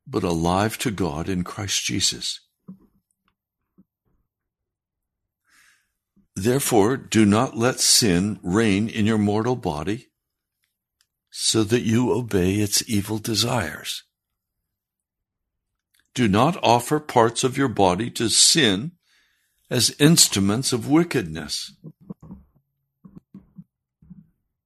but 0.06 0.24
alive 0.24 0.78
to 0.80 0.92
God 0.92 1.28
in 1.28 1.44
Christ 1.44 1.84
Jesus. 1.84 2.40
Therefore, 6.40 6.96
do 6.96 7.26
not 7.26 7.58
let 7.58 7.82
sin 7.82 8.40
reign 8.42 8.88
in 8.88 9.06
your 9.06 9.18
mortal 9.18 9.58
body 9.58 10.08
so 11.30 11.66
that 11.66 11.82
you 11.82 12.14
obey 12.14 12.56
its 12.56 12.82
evil 12.90 13.18
desires. 13.18 14.04
Do 16.14 16.30
not 16.30 16.58
offer 16.64 17.02
parts 17.02 17.44
of 17.44 17.58
your 17.58 17.68
body 17.68 18.10
to 18.12 18.30
sin 18.30 18.94
as 19.70 19.94
instruments 20.00 20.72
of 20.72 20.90
wickedness, 20.90 21.74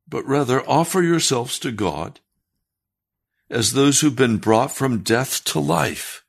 but 0.08 0.28
rather 0.28 0.62
offer 0.70 1.02
yourselves 1.02 1.58
to 1.58 1.72
God 1.72 2.20
as 3.50 3.74
those 3.74 4.02
who've 4.02 4.16
been 4.16 4.38
brought 4.38 4.72
from 4.72 5.00
death 5.00 5.44
to 5.46 5.60
life, 5.60 6.24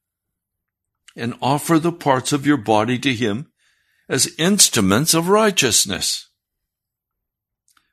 and 1.14 1.34
offer 1.42 1.78
the 1.78 1.92
parts 1.92 2.32
of 2.32 2.46
your 2.46 2.56
body 2.56 2.98
to 2.98 3.14
Him 3.14 3.50
as 4.08 4.34
instruments 4.38 5.14
of 5.14 5.28
righteousness. 5.28 6.28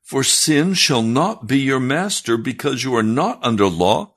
For 0.02 0.24
sin 0.24 0.74
shall 0.74 1.02
not 1.02 1.48
be 1.48 1.60
your 1.60 1.80
master 1.80 2.36
because 2.36 2.84
you 2.84 2.94
are 2.96 3.04
not 3.04 3.40
under 3.42 3.68
law, 3.68 4.14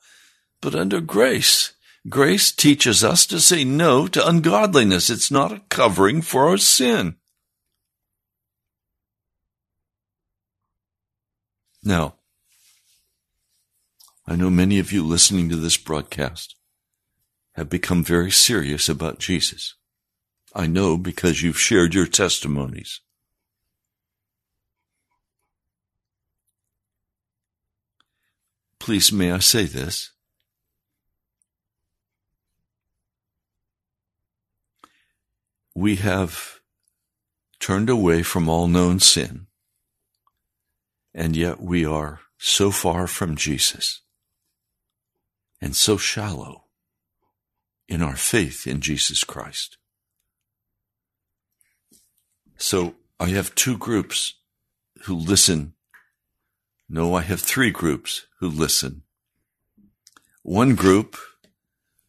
but 0.61 0.75
under 0.75 1.01
grace. 1.01 1.73
Grace 2.09 2.51
teaches 2.51 3.05
us 3.05 3.25
to 3.27 3.41
say 3.41 3.65
no 3.65 4.09
to 4.09 4.27
ungodliness. 4.27 5.09
It's 5.09 5.31
not 5.31 5.53
a 5.53 5.63
covering 5.69 6.21
for 6.21 6.49
our 6.49 6.59
sin. 6.59 7.17
Now, 11.83 12.17
I 14.27 14.37
know 14.37 14.51
many 14.51 14.79
of 14.79 14.91
you 14.91 15.05
listening 15.05 15.49
to 15.51 15.57
this 15.57 15.77
broadcast 15.77 16.57
have 17.53 17.69
become 17.69 18.03
very 18.03 18.31
serious 18.31 18.89
about 18.89 19.19
Jesus. 19.19 19.75
I 20.55 20.67
know 20.67 20.97
because 20.97 21.43
you've 21.43 21.59
shared 21.59 21.95
your 21.95 22.07
testimonies. 22.07 23.01
Please, 28.79 29.11
may 29.11 29.33
I 29.33 29.39
say 29.39 29.65
this? 29.65 30.11
We 35.75 35.97
have 35.97 36.61
turned 37.59 37.91
away 37.91 38.23
from 38.23 38.49
all 38.49 38.69
known 38.69 39.01
sin, 39.01 39.47
and 41.13 41.35
yet 41.35 41.61
we 41.61 41.85
are 41.85 42.21
so 42.39 42.71
far 42.71 43.07
from 43.07 43.37
Jesus 43.37 44.03
and 45.61 45.75
so 45.75 45.97
shallow 45.97 46.65
in 47.89 48.03
our 48.03 48.17
faith 48.17 48.67
in 48.67 48.81
Jesus 48.81 49.25
Christ. 49.25 49.79
So 52.57 52.95
I 53.21 53.29
have 53.29 53.55
two 53.55 53.77
groups 53.77 54.35
who 55.03 55.15
listen. 55.15 55.75
No, 56.89 57.15
I 57.15 57.23
have 57.23 57.41
three 57.41 57.71
groups 57.71 58.27
who 58.41 58.49
listen. 58.49 59.03
One 60.43 60.75
group, 60.75 61.17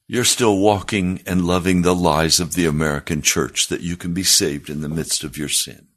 you're 0.08 0.26
still 0.26 0.58
walking 0.58 1.22
and 1.26 1.48
loving 1.48 1.82
the 1.82 1.96
lies 1.96 2.40
of 2.40 2.54
the 2.54 2.66
American 2.66 3.22
church 3.22 3.68
that 3.68 3.82
you 3.82 3.96
can 3.96 4.14
be 4.14 4.24
saved 4.24 4.70
in 4.70 4.82
the 4.82 4.90
midst 4.90 5.24
of 5.24 5.38
your 5.38 5.50
sin. 5.50 5.88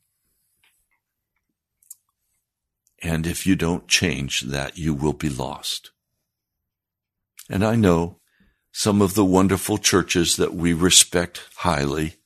And 3.03 3.27
if 3.27 3.47
you 3.47 3.55
don't 3.55 3.89
change 3.89 4.43
that, 4.43 4.77
you 4.77 4.95
will 4.95 5.13
be 5.13 5.29
lost. 5.29 5.91
And 7.49 7.65
I 7.65 7.77
know 7.77 8.19
some 8.73 9.01
of 9.01 9.15
the 9.15 9.25
wonderful 9.25 9.79
churches 9.79 10.37
that 10.37 10.55
we 10.55 10.73
respect 10.73 11.49
highly 11.57 12.18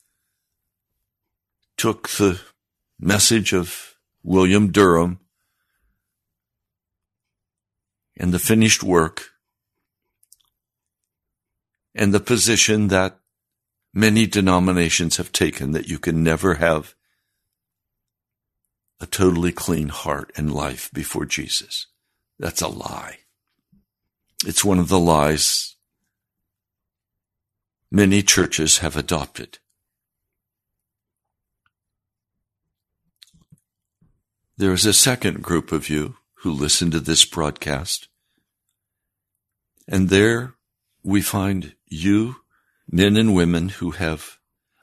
took 1.76 2.08
the 2.10 2.40
message 3.00 3.52
of 3.52 3.96
William 4.22 4.70
Durham 4.70 5.20
and 8.16 8.32
the 8.32 8.38
finished 8.38 8.82
work 8.82 9.30
and 11.94 12.14
the 12.14 12.20
position 12.20 12.88
that 12.88 13.18
many 13.92 14.26
denominations 14.26 15.16
have 15.16 15.32
taken 15.32 15.72
that 15.72 15.88
you 15.88 15.98
can 15.98 16.22
never 16.22 16.54
have 16.54 16.94
a 19.00 19.06
totally 19.06 19.52
clean 19.52 19.88
heart 19.88 20.32
and 20.36 20.54
life 20.54 20.90
before 20.92 21.26
Jesus. 21.26 21.88
That's 22.38 22.62
a 22.62 22.68
lie. 22.68 23.18
It's 24.46 24.64
one 24.64 24.78
of 24.78 24.88
the 24.88 24.98
lies 24.98 25.76
many 27.90 28.22
churches 28.22 28.78
have 28.78 28.96
adopted. 28.96 29.58
There 34.58 34.72
is 34.72 34.84
a 34.84 34.92
second 34.92 35.42
group 35.42 35.72
of 35.72 35.88
you 35.88 36.16
who 36.42 36.52
listen 36.52 36.90
to 36.90 37.00
this 37.00 37.24
broadcast. 37.24 38.08
And 39.88 40.08
there 40.08 40.54
we 41.02 41.22
find 41.22 41.74
you, 41.86 42.36
men 42.90 43.16
and 43.16 43.34
women 43.34 43.70
who 43.70 43.92
have 43.92 44.38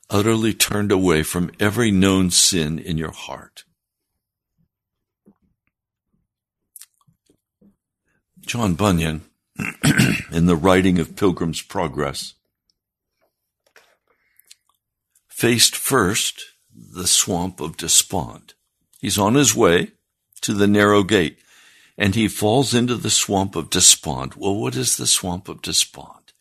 utterly 0.09 0.53
turned 0.53 0.91
away 0.91 1.21
from 1.21 1.51
every 1.59 1.91
known 1.91 2.31
sin 2.31 2.79
in 2.79 2.97
your 2.97 3.11
heart. 3.11 3.63
John 8.39 8.73
Bunyan, 8.73 9.21
in 10.31 10.47
the 10.47 10.55
writing 10.55 10.97
of 10.97 11.15
Pilgrim's 11.15 11.61
Progress, 11.61 12.33
faced 15.27 15.75
first 15.75 16.43
the 16.75 17.05
swamp 17.05 17.59
of 17.61 17.77
despond. 17.77 18.55
He's 18.99 19.17
on 19.17 19.35
his 19.35 19.55
way 19.55 19.91
to 20.41 20.53
the 20.53 20.67
narrow 20.67 21.03
gate 21.03 21.39
and 21.97 22.15
he 22.15 22.27
falls 22.27 22.73
into 22.73 22.95
the 22.95 23.09
swamp 23.09 23.55
of 23.55 23.69
despond. 23.69 24.35
Well, 24.35 24.55
what 24.55 24.75
is 24.75 24.95
the 24.95 25.05
swamp 25.05 25.49
of 25.49 25.61
despond? 25.61 26.33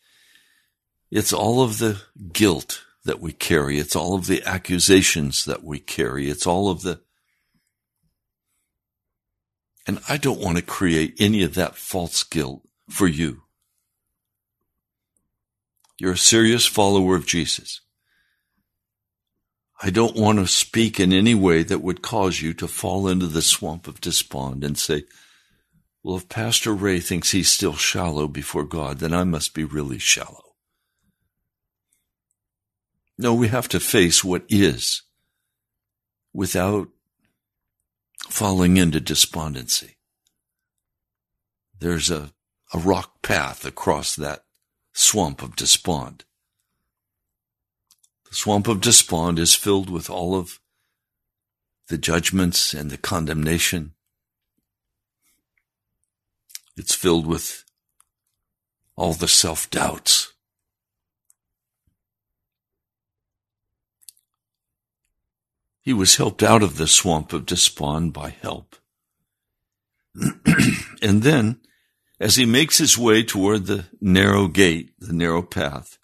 It's 1.11 1.33
all 1.33 1.61
of 1.61 1.79
the 1.79 2.01
guilt 2.31 2.83
that 3.03 3.19
we 3.19 3.33
carry. 3.33 3.77
It's 3.77 3.95
all 3.95 4.15
of 4.15 4.27
the 4.27 4.43
accusations 4.43 5.45
that 5.45 5.63
we 5.63 5.79
carry. 5.79 6.29
It's 6.29 6.47
all 6.47 6.69
of 6.69 6.81
the, 6.81 7.01
and 9.87 9.99
I 10.07 10.17
don't 10.17 10.39
want 10.39 10.57
to 10.57 10.63
create 10.63 11.15
any 11.19 11.43
of 11.43 11.55
that 11.55 11.75
false 11.75 12.23
guilt 12.23 12.61
for 12.89 13.07
you. 13.07 13.43
You're 15.97 16.13
a 16.13 16.17
serious 16.17 16.65
follower 16.65 17.15
of 17.15 17.25
Jesus. 17.25 17.81
I 19.81 19.89
don't 19.91 20.15
want 20.15 20.39
to 20.39 20.47
speak 20.47 20.99
in 20.99 21.13
any 21.13 21.33
way 21.33 21.63
that 21.63 21.81
would 21.81 22.01
cause 22.01 22.41
you 22.41 22.53
to 22.55 22.67
fall 22.67 23.07
into 23.07 23.27
the 23.27 23.41
swamp 23.41 23.87
of 23.87 24.01
despond 24.01 24.63
and 24.63 24.77
say, 24.77 25.05
well, 26.03 26.17
if 26.17 26.27
Pastor 26.27 26.73
Ray 26.73 26.99
thinks 26.99 27.31
he's 27.31 27.49
still 27.49 27.75
shallow 27.75 28.27
before 28.27 28.65
God, 28.65 28.99
then 28.99 29.13
I 29.13 29.23
must 29.23 29.53
be 29.53 29.63
really 29.63 29.99
shallow. 29.99 30.55
No, 33.17 33.33
we 33.33 33.49
have 33.49 33.67
to 33.69 33.79
face 33.79 34.23
what 34.23 34.43
is 34.49 35.03
without 36.33 36.89
falling 38.29 38.77
into 38.77 38.99
despondency. 38.99 39.97
There's 41.77 42.09
a, 42.09 42.31
a 42.73 42.77
rock 42.77 43.21
path 43.21 43.65
across 43.65 44.15
that 44.15 44.43
swamp 44.93 45.41
of 45.41 45.55
despond. 45.55 46.25
The 48.29 48.35
swamp 48.35 48.67
of 48.67 48.81
despond 48.81 49.39
is 49.39 49.55
filled 49.55 49.89
with 49.89 50.09
all 50.09 50.35
of 50.35 50.59
the 51.87 51.97
judgments 51.97 52.73
and 52.73 52.89
the 52.89 52.97
condemnation 52.97 53.93
it's 56.79 56.95
filled 56.95 57.27
with 57.27 57.65
all 58.95 59.13
the 59.13 59.27
self 59.27 59.69
doubts. 59.69 60.31
He 65.81 65.91
was 65.91 66.15
helped 66.15 66.41
out 66.41 66.63
of 66.63 66.77
the 66.77 66.87
swamp 66.87 67.33
of 67.33 67.45
despond 67.45 68.13
by 68.13 68.29
help. 68.29 68.77
and 71.01 71.21
then, 71.21 71.59
as 72.17 72.37
he 72.37 72.45
makes 72.45 72.77
his 72.77 72.97
way 72.97 73.23
toward 73.23 73.65
the 73.65 73.87
narrow 73.99 74.47
gate, 74.47 74.93
the 74.99 75.13
narrow 75.13 75.41
path, 75.41 75.98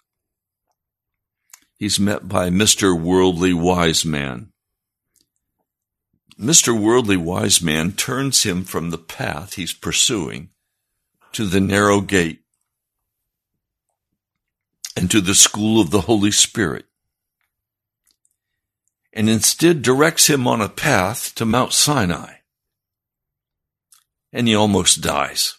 he's 1.78 2.00
met 2.00 2.28
by 2.28 2.50
Mr. 2.50 2.98
Worldly 2.98 3.52
Wise 3.52 4.04
Man. 4.04 4.52
Mr. 6.38 6.78
Worldly 6.78 7.16
Wise 7.16 7.62
Man 7.62 7.92
turns 7.92 8.42
him 8.42 8.64
from 8.64 8.90
the 8.90 8.98
path 8.98 9.54
he's 9.54 9.72
pursuing 9.72 10.50
to 11.32 11.46
the 11.46 11.60
narrow 11.60 12.00
gate 12.00 12.40
and 14.96 15.10
to 15.10 15.20
the 15.20 15.34
school 15.34 15.80
of 15.80 15.90
the 15.90 16.02
Holy 16.02 16.30
Spirit, 16.30 16.86
and 19.12 19.28
instead 19.28 19.82
directs 19.82 20.28
him 20.28 20.46
on 20.46 20.62
a 20.62 20.68
path 20.68 21.34
to 21.34 21.44
Mount 21.44 21.72
Sinai. 21.72 22.34
And 24.32 24.48
he 24.48 24.54
almost 24.54 25.02
dies. 25.02 25.56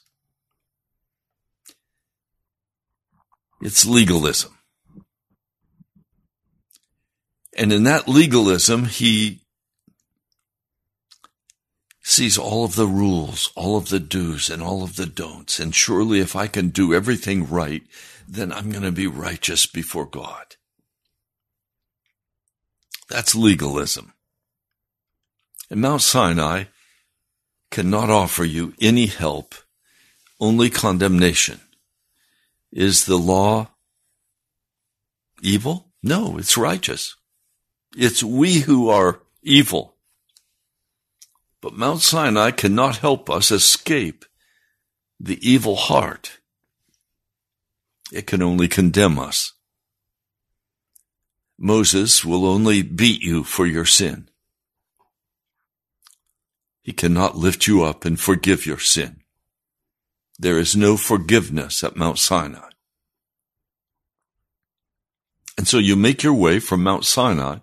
It's 3.61 3.85
legalism. 3.85 4.56
And 7.57 7.73
in 7.73 7.83
that 7.85 8.07
legalism, 8.07 8.85
he 8.85 9.39
sees 12.03 12.37
all 12.37 12.63
of 12.63 12.75
the 12.75 12.87
rules, 12.87 13.51
all 13.55 13.75
of 13.75 13.89
the 13.89 13.99
do's 13.99 14.49
and 14.49 14.61
all 14.61 14.83
of 14.83 14.95
the 14.95 15.07
don'ts. 15.07 15.59
And 15.59 15.73
surely 15.73 16.19
if 16.19 16.35
I 16.35 16.47
can 16.47 16.69
do 16.69 16.93
everything 16.93 17.49
right, 17.49 17.81
then 18.27 18.53
I'm 18.53 18.71
going 18.71 18.83
to 18.83 18.91
be 18.91 19.07
righteous 19.07 19.65
before 19.65 20.05
God. 20.05 20.55
That's 23.09 23.35
legalism. 23.35 24.13
And 25.69 25.81
Mount 25.81 26.01
Sinai 26.01 26.65
cannot 27.71 28.09
offer 28.09 28.45
you 28.45 28.73
any 28.79 29.07
help, 29.07 29.55
only 30.39 30.69
condemnation. 30.69 31.59
Is 32.71 33.05
the 33.05 33.17
law 33.17 33.69
evil? 35.41 35.87
No, 36.03 36.37
it's 36.37 36.57
righteous. 36.57 37.15
It's 37.99 38.21
we 38.21 38.59
who 38.59 38.89
are 38.89 39.21
evil. 39.41 39.95
But 41.61 41.73
Mount 41.73 42.01
Sinai 42.01 42.51
cannot 42.51 42.97
help 42.97 43.27
us 43.27 43.49
escape 43.49 44.23
the 45.19 45.39
evil 45.41 45.75
heart. 45.75 46.37
It 48.13 48.27
can 48.27 48.43
only 48.43 48.67
condemn 48.67 49.17
us. 49.17 49.53
Moses 51.57 52.23
will 52.23 52.45
only 52.45 52.83
beat 52.83 53.23
you 53.23 53.43
for 53.43 53.65
your 53.65 53.85
sin. 53.85 54.29
He 56.83 56.93
cannot 56.93 57.35
lift 57.35 57.65
you 57.65 57.83
up 57.83 58.05
and 58.05 58.19
forgive 58.19 58.67
your 58.67 58.79
sin. 58.79 59.21
There 60.37 60.59
is 60.59 60.75
no 60.75 60.97
forgiveness 60.97 61.83
at 61.83 61.97
Mount 61.97 62.19
Sinai. 62.19 62.69
And 65.57 65.67
so 65.67 65.79
you 65.79 65.95
make 65.95 66.21
your 66.21 66.35
way 66.35 66.59
from 66.59 66.83
Mount 66.83 67.03
Sinai 67.03 67.57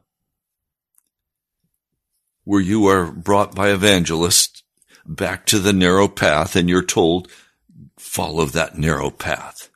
where 2.44 2.60
you 2.60 2.86
are 2.86 3.10
brought 3.10 3.54
by 3.54 3.70
evangelists 3.70 4.62
back 5.06 5.46
to 5.46 5.58
the 5.58 5.72
narrow 5.72 6.08
path 6.08 6.56
and 6.56 6.68
you're 6.68 6.84
told, 6.84 7.28
follow 7.98 8.44
that 8.46 8.78
narrow 8.78 9.10
path. 9.10 9.70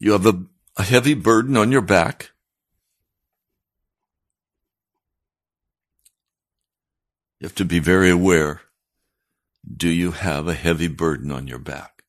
You 0.00 0.12
have 0.12 0.26
a, 0.26 0.42
a 0.76 0.82
heavy 0.82 1.14
burden 1.14 1.56
on 1.56 1.72
your 1.72 1.82
back. 1.82 2.30
You 7.40 7.46
have 7.46 7.54
to 7.56 7.64
be 7.64 7.78
very 7.78 8.10
aware. 8.10 8.62
Do 9.76 9.88
you 9.88 10.12
have 10.12 10.48
a 10.48 10.54
heavy 10.54 10.88
burden 10.88 11.30
on 11.30 11.46
your 11.46 11.58
back? 11.58 12.02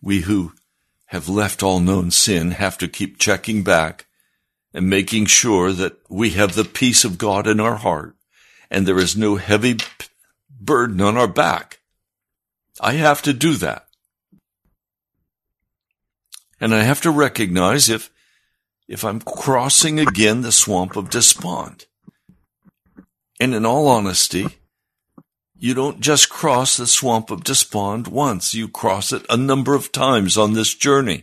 We 0.00 0.20
who 0.20 0.52
have 1.12 1.28
left 1.28 1.62
all 1.62 1.78
known 1.78 2.10
sin 2.10 2.52
have 2.52 2.78
to 2.78 2.88
keep 2.88 3.18
checking 3.18 3.62
back 3.62 4.06
and 4.72 4.88
making 4.88 5.26
sure 5.26 5.70
that 5.70 5.92
we 6.08 6.30
have 6.30 6.54
the 6.54 6.64
peace 6.64 7.04
of 7.04 7.18
God 7.18 7.46
in 7.46 7.60
our 7.60 7.76
heart 7.76 8.16
and 8.70 8.88
there 8.88 8.98
is 8.98 9.14
no 9.14 9.36
heavy 9.36 9.76
burden 10.50 11.02
on 11.02 11.18
our 11.18 11.28
back. 11.28 11.80
I 12.80 12.94
have 12.94 13.20
to 13.22 13.34
do 13.34 13.56
that. 13.56 13.88
And 16.58 16.74
I 16.74 16.82
have 16.82 17.02
to 17.02 17.10
recognize 17.10 17.90
if, 17.90 18.10
if 18.88 19.04
I'm 19.04 19.20
crossing 19.20 20.00
again 20.00 20.40
the 20.40 20.50
swamp 20.50 20.96
of 20.96 21.10
despond. 21.10 21.84
And 23.38 23.54
in 23.54 23.66
all 23.66 23.86
honesty, 23.86 24.46
you 25.62 25.74
don't 25.74 26.00
just 26.00 26.28
cross 26.28 26.76
the 26.76 26.88
swamp 26.88 27.30
of 27.30 27.44
despond 27.44 28.08
once, 28.08 28.52
you 28.52 28.66
cross 28.66 29.12
it 29.12 29.24
a 29.30 29.36
number 29.36 29.76
of 29.76 29.92
times 29.92 30.36
on 30.36 30.54
this 30.54 30.74
journey. 30.74 31.22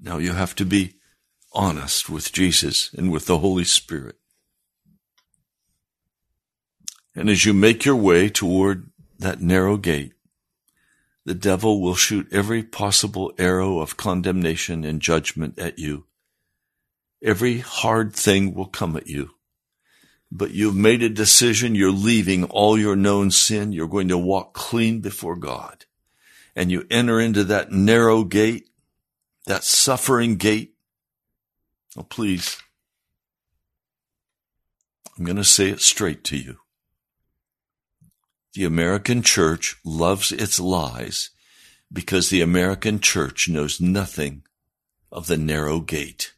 Now 0.00 0.16
you 0.16 0.32
have 0.32 0.54
to 0.54 0.64
be 0.64 0.94
honest 1.52 2.08
with 2.08 2.32
Jesus 2.32 2.90
and 2.94 3.12
with 3.12 3.26
the 3.26 3.36
Holy 3.36 3.64
Spirit. 3.64 4.16
And 7.14 7.28
as 7.28 7.44
you 7.44 7.52
make 7.52 7.84
your 7.84 7.96
way 7.96 8.30
toward 8.30 8.88
that 9.18 9.42
narrow 9.42 9.76
gate, 9.76 10.14
the 11.26 11.34
devil 11.34 11.82
will 11.82 11.96
shoot 11.96 12.32
every 12.32 12.62
possible 12.62 13.30
arrow 13.36 13.80
of 13.80 13.98
condemnation 13.98 14.86
and 14.86 15.02
judgment 15.02 15.58
at 15.58 15.78
you 15.78 16.06
Every 17.24 17.58
hard 17.58 18.12
thing 18.12 18.54
will 18.54 18.66
come 18.66 18.96
at 18.96 19.08
you. 19.08 19.30
But 20.30 20.52
you've 20.52 20.76
made 20.76 21.02
a 21.02 21.08
decision. 21.08 21.74
You're 21.74 21.90
leaving 21.90 22.44
all 22.44 22.78
your 22.78 22.96
known 22.96 23.32
sin. 23.32 23.72
You're 23.72 23.88
going 23.88 24.08
to 24.08 24.18
walk 24.18 24.52
clean 24.54 25.00
before 25.00 25.36
God. 25.36 25.86
And 26.54 26.70
you 26.70 26.86
enter 26.90 27.18
into 27.18 27.42
that 27.44 27.72
narrow 27.72 28.22
gate 28.22 28.68
that 29.46 29.64
suffering 29.64 30.36
gate. 30.36 30.74
Oh, 31.96 32.02
please. 32.02 32.58
I'm 35.16 35.24
going 35.24 35.36
to 35.36 35.44
say 35.44 35.68
it 35.68 35.80
straight 35.80 36.24
to 36.24 36.36
you. 36.36 36.58
The 38.54 38.64
American 38.64 39.22
church 39.22 39.76
loves 39.84 40.32
its 40.32 40.58
lies 40.58 41.30
because 41.92 42.30
the 42.30 42.40
American 42.40 43.00
church 43.00 43.48
knows 43.48 43.80
nothing 43.80 44.42
of 45.10 45.26
the 45.26 45.36
narrow 45.36 45.80
gate. 45.80 46.33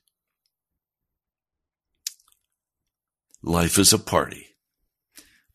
Life 3.46 3.78
is 3.78 3.92
a 3.92 3.98
party. 4.00 4.56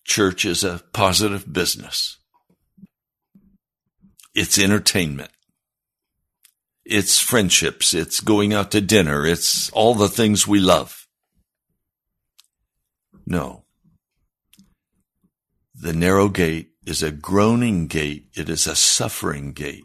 Church 0.05 0.45
is 0.45 0.63
a 0.63 0.81
positive 0.93 1.51
business. 1.51 2.17
It's 4.33 4.57
entertainment. 4.57 5.31
It's 6.85 7.19
friendships. 7.19 7.93
It's 7.93 8.21
going 8.21 8.53
out 8.53 8.71
to 8.71 8.79
dinner. 8.79 9.25
It's 9.25 9.69
all 9.71 9.93
the 9.93 10.07
things 10.07 10.47
we 10.47 10.61
love. 10.61 11.05
No. 13.25 13.65
The 15.75 15.91
narrow 15.91 16.29
gate 16.29 16.69
is 16.85 17.03
a 17.03 17.11
groaning 17.11 17.87
gate. 17.87 18.27
It 18.33 18.47
is 18.47 18.67
a 18.67 18.75
suffering 18.75 19.51
gate. 19.51 19.83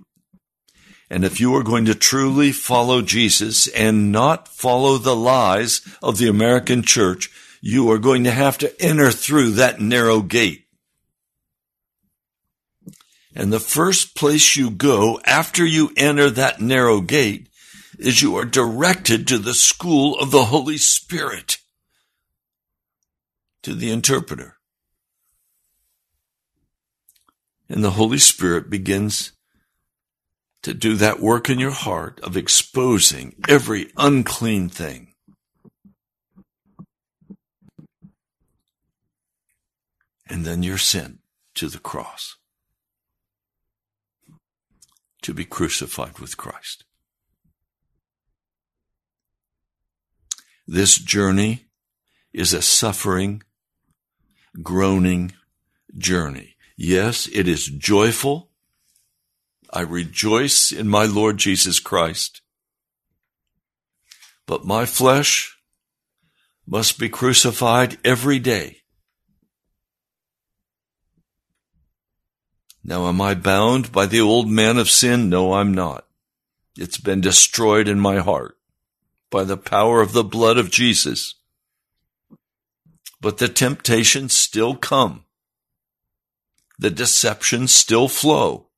And 1.10 1.24
if 1.24 1.40
you 1.40 1.56
are 1.56 1.64
going 1.64 1.86
to 1.86 1.94
truly 1.96 2.52
follow 2.52 3.02
Jesus 3.02 3.66
and 3.66 4.12
not 4.12 4.46
follow 4.46 4.96
the 4.96 5.16
lies 5.16 5.80
of 6.00 6.18
the 6.18 6.28
American 6.28 6.82
church, 6.82 7.30
you 7.66 7.90
are 7.90 7.98
going 7.98 8.22
to 8.22 8.30
have 8.30 8.56
to 8.56 8.72
enter 8.80 9.10
through 9.10 9.50
that 9.50 9.80
narrow 9.80 10.20
gate. 10.20 10.68
And 13.34 13.52
the 13.52 13.58
first 13.58 14.14
place 14.14 14.54
you 14.54 14.70
go 14.70 15.20
after 15.24 15.66
you 15.66 15.90
enter 15.96 16.30
that 16.30 16.60
narrow 16.60 17.00
gate 17.00 17.48
is 17.98 18.22
you 18.22 18.36
are 18.36 18.44
directed 18.44 19.26
to 19.26 19.38
the 19.38 19.52
school 19.52 20.16
of 20.20 20.30
the 20.30 20.44
Holy 20.44 20.78
Spirit, 20.78 21.58
to 23.64 23.74
the 23.74 23.90
interpreter. 23.90 24.58
And 27.68 27.82
the 27.82 27.90
Holy 27.90 28.18
Spirit 28.18 28.70
begins 28.70 29.32
to 30.62 30.72
do 30.72 30.94
that 30.94 31.18
work 31.18 31.50
in 31.50 31.58
your 31.58 31.72
heart 31.72 32.20
of 32.20 32.36
exposing 32.36 33.34
every 33.48 33.90
unclean 33.96 34.68
thing. 34.68 35.05
And 40.28 40.44
then 40.44 40.62
you're 40.62 40.78
sent 40.78 41.20
to 41.54 41.68
the 41.68 41.78
cross 41.78 42.36
to 45.22 45.32
be 45.32 45.44
crucified 45.44 46.18
with 46.18 46.36
Christ. 46.36 46.84
This 50.66 50.98
journey 50.98 51.66
is 52.32 52.52
a 52.52 52.60
suffering, 52.60 53.42
groaning 54.62 55.32
journey. 55.96 56.56
Yes, 56.76 57.28
it 57.32 57.48
is 57.48 57.66
joyful. 57.66 58.50
I 59.72 59.80
rejoice 59.80 60.72
in 60.72 60.88
my 60.88 61.06
Lord 61.06 61.38
Jesus 61.38 61.80
Christ. 61.80 62.42
But 64.46 64.64
my 64.64 64.86
flesh 64.86 65.56
must 66.66 66.98
be 66.98 67.08
crucified 67.08 67.98
every 68.04 68.38
day 68.38 68.82
Now, 72.88 73.08
am 73.08 73.20
I 73.20 73.34
bound 73.34 73.90
by 73.90 74.06
the 74.06 74.20
old 74.20 74.48
man 74.48 74.78
of 74.78 74.88
sin? 74.88 75.28
No, 75.28 75.54
I'm 75.54 75.74
not. 75.74 76.06
It's 76.78 76.98
been 76.98 77.20
destroyed 77.20 77.88
in 77.88 77.98
my 77.98 78.18
heart 78.18 78.56
by 79.28 79.42
the 79.42 79.56
power 79.56 80.00
of 80.00 80.12
the 80.12 80.22
blood 80.22 80.56
of 80.56 80.70
Jesus. 80.70 81.34
But 83.20 83.38
the 83.38 83.48
temptations 83.48 84.36
still 84.36 84.76
come. 84.76 85.24
The 86.78 86.90
deceptions 86.90 87.72
still 87.72 88.06
flow. 88.06 88.68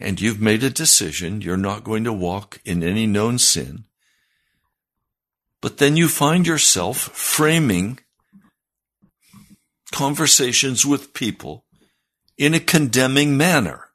And 0.00 0.20
you've 0.20 0.40
made 0.40 0.64
a 0.64 0.70
decision. 0.70 1.42
You're 1.42 1.56
not 1.56 1.84
going 1.84 2.02
to 2.02 2.12
walk 2.12 2.60
in 2.64 2.82
any 2.82 3.06
known 3.06 3.38
sin. 3.38 3.84
But 5.60 5.78
then 5.78 5.96
you 5.96 6.08
find 6.08 6.44
yourself 6.44 6.96
framing 6.96 8.00
conversations 9.96 10.84
with 10.84 11.14
people 11.14 11.64
in 12.36 12.52
a 12.52 12.60
condemning 12.60 13.34
manner. 13.34 13.88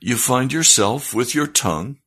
You 0.00 0.16
find 0.16 0.52
yourself 0.52 1.14
with 1.14 1.32
your 1.32 1.46
tongue 1.46 1.98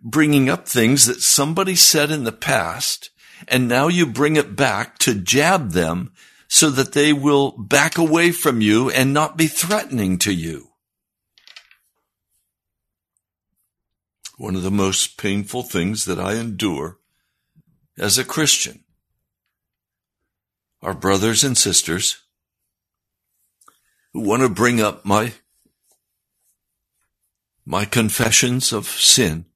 bringing 0.00 0.48
up 0.48 0.66
things 0.66 1.04
that 1.04 1.20
somebody 1.20 1.74
said 1.74 2.10
in 2.10 2.24
the 2.24 2.32
past, 2.32 3.10
and 3.48 3.68
now 3.68 3.88
you 3.88 4.06
bring 4.06 4.36
it 4.36 4.56
back 4.56 4.96
to 5.00 5.14
jab 5.14 5.72
them 5.72 6.10
so 6.48 6.70
that 6.70 6.94
they 6.94 7.12
will 7.12 7.50
back 7.58 7.98
away 7.98 8.32
from 8.32 8.62
you 8.62 8.88
and 8.88 9.12
not 9.12 9.36
be 9.36 9.46
threatening 9.46 10.16
to 10.16 10.32
you. 10.32 10.68
One 14.38 14.56
of 14.56 14.62
the 14.62 14.70
most 14.70 15.18
painful 15.18 15.64
things 15.64 16.06
that 16.06 16.18
I 16.18 16.36
endure 16.36 16.96
as 17.98 18.16
a 18.16 18.24
Christian 18.24 18.85
our 20.86 20.94
brothers 20.94 21.42
and 21.42 21.58
sisters 21.58 22.22
who 24.12 24.20
want 24.20 24.40
to 24.40 24.48
bring 24.48 24.80
up 24.80 25.04
my 25.04 25.32
my 27.64 27.84
confessions 27.84 28.72
of 28.72 28.86
sin 28.86 29.46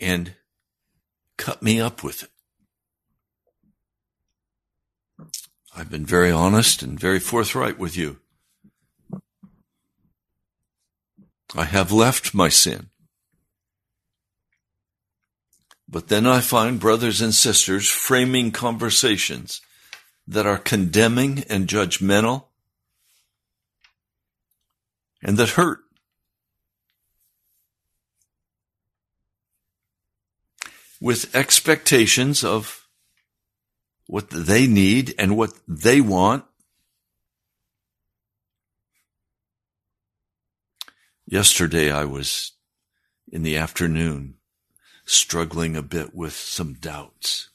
and 0.00 0.32
cut 1.36 1.62
me 1.62 1.78
up 1.78 2.02
with 2.02 2.22
it. 2.22 2.30
I've 5.76 5.90
been 5.90 6.06
very 6.06 6.30
honest 6.30 6.82
and 6.82 6.98
very 6.98 7.20
forthright 7.20 7.78
with 7.78 7.94
you. 7.94 8.20
I 11.54 11.64
have 11.64 11.92
left 11.92 12.32
my 12.32 12.48
sin. 12.48 12.88
But 15.92 16.08
then 16.08 16.26
I 16.26 16.40
find 16.40 16.80
brothers 16.80 17.20
and 17.20 17.34
sisters 17.34 17.86
framing 17.86 18.50
conversations 18.50 19.60
that 20.26 20.46
are 20.46 20.56
condemning 20.56 21.44
and 21.50 21.68
judgmental 21.68 22.46
and 25.22 25.36
that 25.36 25.50
hurt. 25.50 25.80
With 30.98 31.36
expectations 31.36 32.42
of 32.42 32.88
what 34.06 34.30
they 34.30 34.66
need 34.66 35.14
and 35.18 35.36
what 35.36 35.52
they 35.68 36.00
want. 36.00 36.44
Yesterday 41.26 41.90
I 41.92 42.06
was 42.06 42.52
in 43.30 43.42
the 43.42 43.58
afternoon 43.58 44.36
struggling 45.04 45.76
a 45.76 45.82
bit 45.82 46.14
with 46.14 46.32
some 46.32 46.74
doubts. 46.74 47.50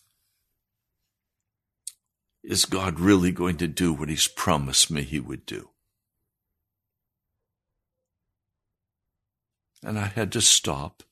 Is 2.44 2.66
God 2.66 3.00
really 3.00 3.32
going 3.32 3.58
to 3.58 3.68
do 3.68 3.94
what 3.94 4.10
He's 4.10 4.28
promised 4.28 4.90
me 4.90 5.04
He 5.04 5.20
would 5.20 5.46
do? 5.46 5.70
And 9.84 10.00
I 10.00 10.06
had 10.06 10.32
to 10.34 10.42
stop 10.42 11.04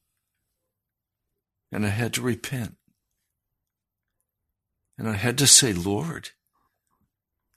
and 1.71 1.85
I 1.85 1.89
had 1.89 2.13
to 2.13 2.21
repent. 2.21 2.75
And 4.97 5.09
I 5.09 5.13
had 5.13 5.37
to 5.39 5.47
say, 5.47 5.73
Lord, 5.73 6.29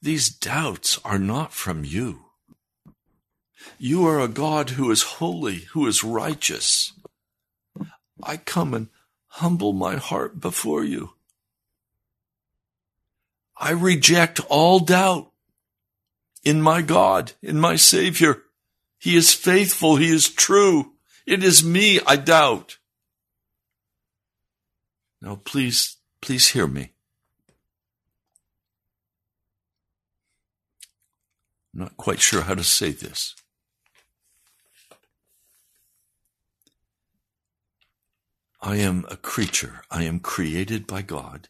these 0.02 0.28
doubts 0.28 0.98
are 1.04 1.18
not 1.18 1.52
from 1.52 1.84
you. 1.84 2.24
You 3.78 4.06
are 4.06 4.20
a 4.20 4.28
God 4.28 4.70
who 4.70 4.90
is 4.90 5.02
holy, 5.02 5.66
who 5.72 5.86
is 5.86 6.02
righteous. 6.02 6.92
I 8.22 8.36
come 8.36 8.74
and 8.74 8.88
humble 9.26 9.72
my 9.72 9.96
heart 9.96 10.40
before 10.40 10.84
you. 10.84 11.10
I 13.56 13.70
reject 13.70 14.40
all 14.48 14.80
doubt 14.80 15.30
in 16.44 16.62
my 16.62 16.82
God, 16.82 17.32
in 17.42 17.58
my 17.58 17.76
Savior. 17.76 18.42
He 18.98 19.16
is 19.16 19.34
faithful. 19.34 19.96
He 19.96 20.10
is 20.10 20.28
true. 20.28 20.92
It 21.26 21.42
is 21.42 21.64
me 21.64 22.00
I 22.06 22.16
doubt. 22.16 22.78
Now, 25.20 25.40
please, 25.44 25.96
please 26.20 26.48
hear 26.48 26.66
me. 26.66 26.92
I'm 31.74 31.80
not 31.80 31.96
quite 31.96 32.20
sure 32.20 32.42
how 32.42 32.54
to 32.54 32.64
say 32.64 32.92
this. 32.92 33.34
I 38.60 38.76
am 38.76 39.06
a 39.08 39.16
creature. 39.16 39.82
I 39.90 40.02
am 40.02 40.18
created 40.18 40.86
by 40.86 41.02
God. 41.02 41.48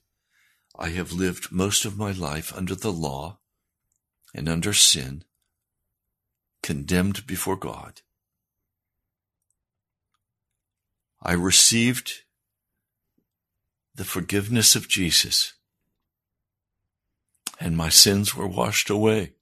I 0.78 0.90
have 0.90 1.12
lived 1.12 1.50
most 1.50 1.84
of 1.84 1.96
my 1.96 2.12
life 2.12 2.54
under 2.54 2.74
the 2.74 2.92
law 2.92 3.38
and 4.34 4.48
under 4.48 4.72
sin, 4.72 5.24
condemned 6.62 7.26
before 7.26 7.56
God. 7.56 8.02
I 11.22 11.32
received 11.32 12.22
the 13.94 14.04
forgiveness 14.04 14.76
of 14.76 14.86
Jesus, 14.86 15.54
and 17.58 17.76
my 17.76 17.88
sins 17.88 18.36
were 18.36 18.46
washed 18.46 18.90
away. 18.90 19.32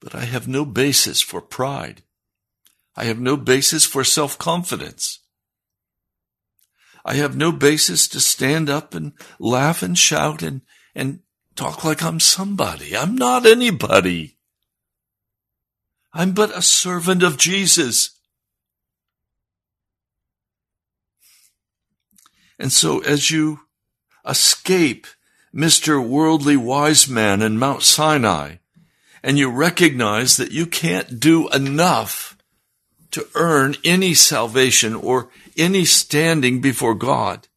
But 0.00 0.14
I 0.14 0.24
have 0.24 0.48
no 0.48 0.64
basis 0.64 1.20
for 1.20 1.40
pride. 1.40 2.02
I 2.96 3.04
have 3.04 3.20
no 3.20 3.36
basis 3.36 3.84
for 3.84 4.04
self-confidence. 4.04 5.20
I 7.04 7.14
have 7.14 7.36
no 7.36 7.52
basis 7.52 8.08
to 8.08 8.20
stand 8.20 8.68
up 8.68 8.94
and 8.94 9.12
laugh 9.38 9.82
and 9.82 9.96
shout 9.96 10.42
and, 10.42 10.62
and 10.94 11.20
talk 11.54 11.84
like 11.84 12.02
I'm 12.02 12.18
somebody. 12.18 12.96
I'm 12.96 13.14
not 13.14 13.46
anybody. 13.46 14.38
I'm 16.12 16.32
but 16.32 16.56
a 16.56 16.62
servant 16.62 17.22
of 17.22 17.36
Jesus. 17.36 18.18
And 22.58 22.72
so 22.72 23.00
as 23.00 23.30
you 23.30 23.60
escape 24.26 25.06
Mr. 25.54 26.04
Worldly 26.04 26.56
Wise 26.56 27.08
Man 27.08 27.42
in 27.42 27.58
Mount 27.58 27.82
Sinai, 27.82 28.56
and 29.22 29.38
you 29.38 29.50
recognize 29.50 30.36
that 30.36 30.52
you 30.52 30.66
can't 30.66 31.20
do 31.20 31.48
enough 31.50 32.35
to 33.12 33.26
earn 33.34 33.76
any 33.84 34.14
salvation 34.14 34.94
or 34.94 35.28
any 35.56 35.84
standing 35.84 36.60
before 36.60 36.94
God, 36.94 37.48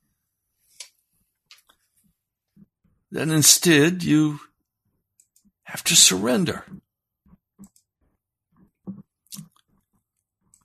then 3.11 3.31
instead 3.31 4.03
you 4.03 4.39
have 5.63 5.83
to 5.83 5.95
surrender. 5.95 6.65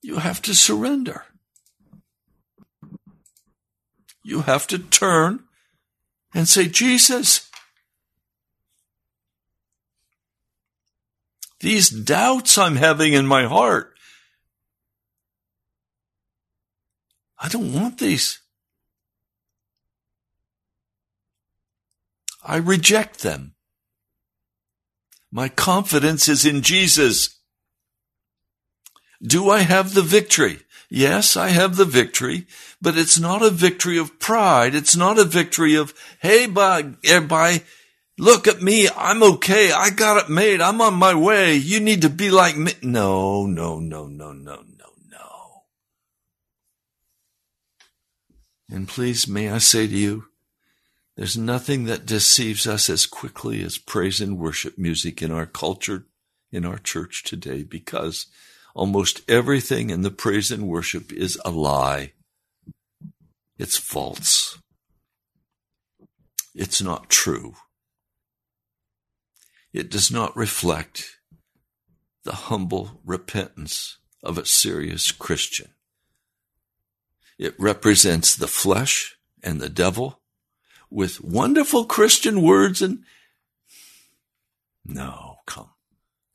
You 0.03 0.16
have 0.16 0.43
to 0.43 0.55
surrender. 0.55 1.24
You 4.22 4.43
have 4.43 4.66
to 4.68 4.78
turn 4.78 5.45
and 6.35 6.49
say, 6.49 6.68
Jesus, 6.68 7.51
these 11.61 11.89
doubts 11.89 12.59
I'm 12.59 12.76
having 12.76 13.14
in 13.14 13.26
my 13.26 13.45
heart, 13.45 13.93
I 17.45 17.49
don't 17.49 17.74
want 17.74 17.99
these. 17.99 18.40
I 22.42 22.57
reject 22.57 23.20
them. 23.20 23.55
My 25.30 25.51
confidence 25.51 26.26
is 26.26 26.47
in 26.47 26.62
Jesus. 26.62 27.38
Do 29.22 29.51
I 29.51 29.59
have 29.59 29.92
the 29.92 30.01
victory? 30.01 30.61
Yes, 30.88 31.36
I 31.36 31.49
have 31.49 31.76
the 31.76 31.84
victory, 31.84 32.47
but 32.80 32.97
it's 32.97 33.20
not 33.20 33.42
a 33.42 33.51
victory 33.51 33.99
of 33.99 34.18
pride. 34.18 34.74
It's 34.74 34.97
not 34.97 35.18
a 35.18 35.24
victory 35.24 35.74
of, 35.74 35.92
hey, 36.20 36.47
by, 36.47 36.95
by, 37.28 37.62
look 38.16 38.49
at 38.49 38.62
me. 38.62 38.88
I'm 38.97 39.22
okay. 39.22 39.70
I 39.70 39.90
got 39.90 40.16
it 40.16 40.30
made. 40.30 40.62
I'm 40.62 40.80
on 40.80 40.95
my 40.95 41.14
way. 41.14 41.57
You 41.57 41.80
need 41.80 42.01
to 42.03 42.09
be 42.09 42.30
like 42.30 42.57
me. 42.57 42.72
No, 42.80 43.45
no, 43.45 43.80
no, 43.80 44.07
no, 44.07 44.32
no, 44.32 44.32
no, 44.32 44.62
no. 44.62 44.74
And 48.75 48.89
please, 48.89 49.29
may 49.29 49.51
I 49.51 49.59
say 49.59 49.87
to 49.87 49.97
you, 49.97 50.25
there's 51.16 51.39
nothing 51.39 51.85
that 51.85 52.07
deceives 52.07 52.66
us 52.66 52.91
as 52.91 53.07
quickly 53.07 53.62
as 53.62 53.79
praise 53.79 54.20
and 54.20 54.37
worship 54.37 54.77
music 54.77 55.22
in 55.22 55.31
our 55.31 55.47
culture, 55.47 56.07
in 56.51 56.66
our 56.66 56.79
church 56.79 57.22
today, 57.22 57.62
because 57.62 58.27
almost 58.75 59.20
everything 59.31 59.91
in 59.91 60.01
the 60.01 60.11
praise 60.11 60.51
and 60.51 60.66
worship 60.66 61.12
is 61.12 61.41
a 61.45 61.53
lie. 61.53 62.14
It's 63.59 63.77
false. 63.77 64.59
It's 66.53 66.83
not 66.83 67.09
true. 67.09 67.55
It 69.72 69.89
does 69.89 70.11
not 70.11 70.37
reflect 70.37 71.20
the 72.25 72.35
humble 72.35 73.01
repentance 73.05 73.99
of 74.20 74.37
a 74.37 74.45
serious 74.45 75.12
Christian. 75.12 75.68
It 77.39 77.55
represents 77.59 78.37
the 78.37 78.47
flesh 78.47 79.16
and 79.43 79.61
the 79.61 79.68
devil 79.68 80.20
with 80.91 81.20
wonderful 81.22 81.85
Christian 81.85 82.43
words 82.43 82.80
and 82.80 83.05
no, 84.85 85.37
come, 85.47 85.70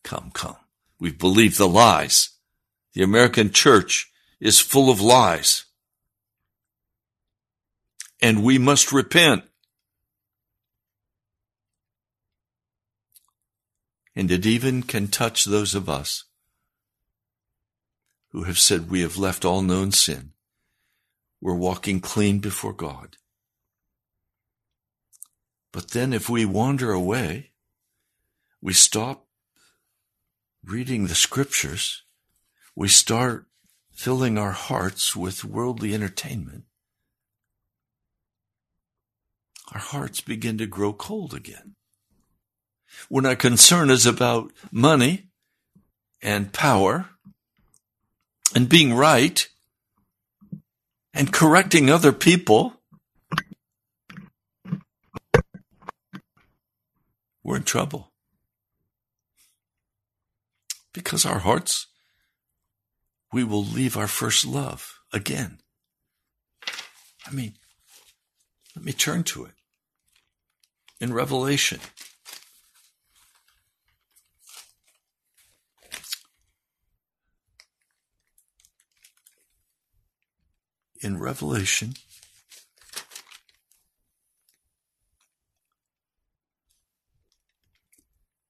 come, 0.04 0.32
come. 0.34 0.58
We've 1.00 1.18
believed 1.18 1.58
the 1.58 1.68
lies. 1.68 2.32
The 2.94 3.04
American 3.04 3.52
church 3.52 4.12
is 4.40 4.60
full 4.60 4.90
of 4.90 5.00
lies. 5.00 5.66
And 8.22 8.44
we 8.44 8.58
must 8.58 8.92
repent. 8.92 9.44
And 14.16 14.32
it 14.32 14.46
even 14.46 14.84
can 14.84 15.08
touch 15.08 15.46
those 15.46 15.76
of 15.76 15.88
us 15.88 16.26
who 18.32 18.44
have 18.44 18.60
said 18.60 18.90
we 18.90 19.02
have 19.02 19.18
left 19.18 19.46
all 19.46 19.62
known 19.62 19.92
sin. 19.92 20.34
We're 21.42 21.56
walking 21.56 22.00
clean 22.02 22.40
before 22.40 22.74
God. 22.74 23.18
But 25.72 25.92
then 25.92 26.14
if 26.14 26.30
we 26.30 26.46
wander 26.46 26.92
away, 26.92 27.52
we 28.62 28.74
stop 28.74 29.28
reading 30.64 31.08
the 31.08 31.16
scriptures, 31.16 32.04
we 32.76 32.88
start 32.88 33.46
filling 33.92 34.38
our 34.38 34.52
hearts 34.52 35.16
with 35.16 35.46
worldly 35.46 35.94
entertainment. 35.94 36.64
Our 39.74 39.80
hearts 39.80 40.22
begin 40.22 40.58
to 40.58 40.66
grow 40.66 40.94
cold 40.94 41.34
again. 41.34 41.76
When 43.08 43.26
our 43.26 43.36
concern 43.36 43.90
is 43.90 44.06
about 44.06 44.52
money 44.72 45.30
and 46.22 46.52
power 46.52 47.10
and 48.56 48.68
being 48.68 48.94
right 48.94 49.48
and 51.20 51.34
correcting 51.34 51.90
other 51.90 52.14
people, 52.14 52.76
we're 57.44 57.58
in 57.58 57.64
trouble. 57.64 58.14
Because 60.94 61.26
our 61.26 61.40
hearts, 61.40 61.88
we 63.34 63.44
will 63.44 63.66
leave 63.66 63.98
our 63.98 64.08
first 64.08 64.46
love 64.46 64.94
again. 65.12 65.60
I 67.28 67.32
mean, 67.34 67.56
let 68.74 68.86
me 68.86 68.94
turn 68.94 69.24
to 69.24 69.44
it. 69.44 69.56
In 71.02 71.12
Revelation, 71.12 71.82
in 81.02 81.20
Revelation, 81.20 81.94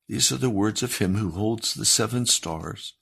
These 0.09 0.31
are 0.31 0.37
the 0.37 0.49
words 0.49 0.81
of 0.81 0.97
him 0.97 1.13
who 1.13 1.29
holds 1.29 1.75
the 1.75 1.85
seven 1.85 2.25
stars 2.25 2.95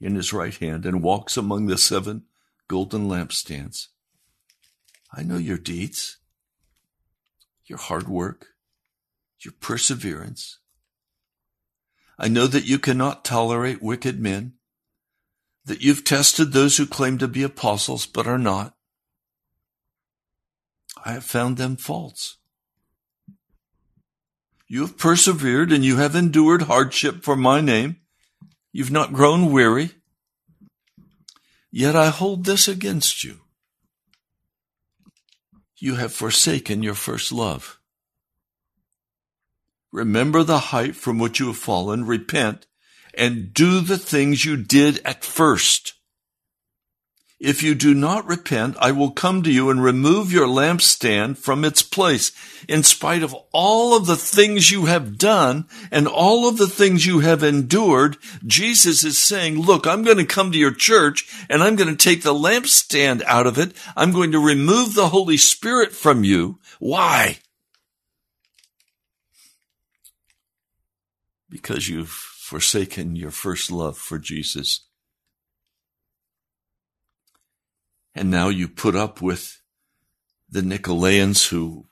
in 0.00 0.14
his 0.14 0.32
right 0.32 0.54
hand 0.54 0.86
and 0.86 1.02
walks 1.02 1.36
among 1.36 1.66
the 1.66 1.76
seven 1.76 2.26
golden 2.68 3.08
lampstands. 3.08 3.88
I 5.12 5.24
know 5.24 5.36
your 5.36 5.58
deeds, 5.58 6.18
your 7.66 7.78
hard 7.78 8.06
work, 8.06 8.46
your 9.40 9.52
perseverance. 9.60 10.60
I 12.20 12.28
know 12.28 12.46
that 12.46 12.66
you 12.66 12.78
cannot 12.78 13.24
tolerate 13.24 13.82
wicked 13.82 14.20
men, 14.20 14.52
that 15.64 15.82
you've 15.82 16.04
tested 16.04 16.52
those 16.52 16.76
who 16.76 16.86
claim 16.86 17.18
to 17.18 17.26
be 17.26 17.42
apostles 17.42 18.06
but 18.06 18.28
are 18.28 18.38
not. 18.38 18.76
I 21.02 21.12
have 21.12 21.24
found 21.24 21.56
them 21.56 21.76
false. 21.76 22.36
You 24.66 24.82
have 24.82 24.98
persevered 24.98 25.72
and 25.72 25.84
you 25.84 25.96
have 25.96 26.14
endured 26.14 26.62
hardship 26.62 27.22
for 27.22 27.36
my 27.36 27.60
name. 27.60 27.96
You've 28.72 28.90
not 28.90 29.12
grown 29.12 29.52
weary. 29.52 29.92
Yet 31.70 31.96
I 31.96 32.08
hold 32.08 32.44
this 32.44 32.68
against 32.68 33.24
you. 33.24 33.40
You 35.76 35.96
have 35.96 36.12
forsaken 36.12 36.82
your 36.82 36.94
first 36.94 37.32
love. 37.32 37.78
Remember 39.92 40.42
the 40.42 40.58
height 40.58 40.96
from 40.96 41.18
which 41.18 41.38
you 41.38 41.48
have 41.48 41.56
fallen, 41.56 42.04
repent, 42.04 42.66
and 43.16 43.54
do 43.54 43.80
the 43.80 43.98
things 43.98 44.44
you 44.44 44.56
did 44.56 45.00
at 45.04 45.24
first. 45.24 45.94
If 47.40 47.62
you 47.62 47.74
do 47.74 47.94
not 47.94 48.26
repent, 48.26 48.76
I 48.78 48.92
will 48.92 49.10
come 49.10 49.42
to 49.42 49.52
you 49.52 49.68
and 49.68 49.82
remove 49.82 50.32
your 50.32 50.46
lampstand 50.46 51.36
from 51.36 51.64
its 51.64 51.82
place. 51.82 52.30
In 52.68 52.82
spite 52.84 53.22
of 53.22 53.34
all 53.52 53.96
of 53.96 54.06
the 54.06 54.16
things 54.16 54.70
you 54.70 54.86
have 54.86 55.18
done 55.18 55.66
and 55.90 56.06
all 56.06 56.48
of 56.48 56.58
the 56.58 56.68
things 56.68 57.04
you 57.04 57.20
have 57.20 57.42
endured, 57.42 58.16
Jesus 58.46 59.02
is 59.02 59.22
saying, 59.22 59.58
look, 59.58 59.86
I'm 59.86 60.04
going 60.04 60.16
to 60.18 60.24
come 60.24 60.52
to 60.52 60.58
your 60.58 60.72
church 60.72 61.28
and 61.50 61.62
I'm 61.62 61.76
going 61.76 61.94
to 61.94 61.96
take 61.96 62.22
the 62.22 62.32
lampstand 62.32 63.22
out 63.24 63.48
of 63.48 63.58
it. 63.58 63.76
I'm 63.96 64.12
going 64.12 64.32
to 64.32 64.38
remove 64.38 64.94
the 64.94 65.08
Holy 65.08 65.36
Spirit 65.36 65.92
from 65.92 66.22
you. 66.22 66.60
Why? 66.78 67.40
Because 71.50 71.88
you've 71.88 72.08
forsaken 72.08 73.16
your 73.16 73.32
first 73.32 73.70
love 73.70 73.98
for 73.98 74.18
Jesus. 74.18 74.86
And 78.14 78.30
now 78.30 78.48
you 78.48 78.68
put 78.68 78.94
up 78.94 79.20
with 79.20 79.60
the 80.48 80.60
Nicolaitans 80.60 81.48
who 81.48 81.86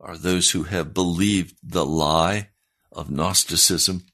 are 0.00 0.16
those 0.16 0.50
who 0.50 0.64
have 0.64 0.94
believed 0.94 1.56
the 1.62 1.84
lie 1.84 2.50
of 2.92 3.10
Gnosticism. 3.10 4.06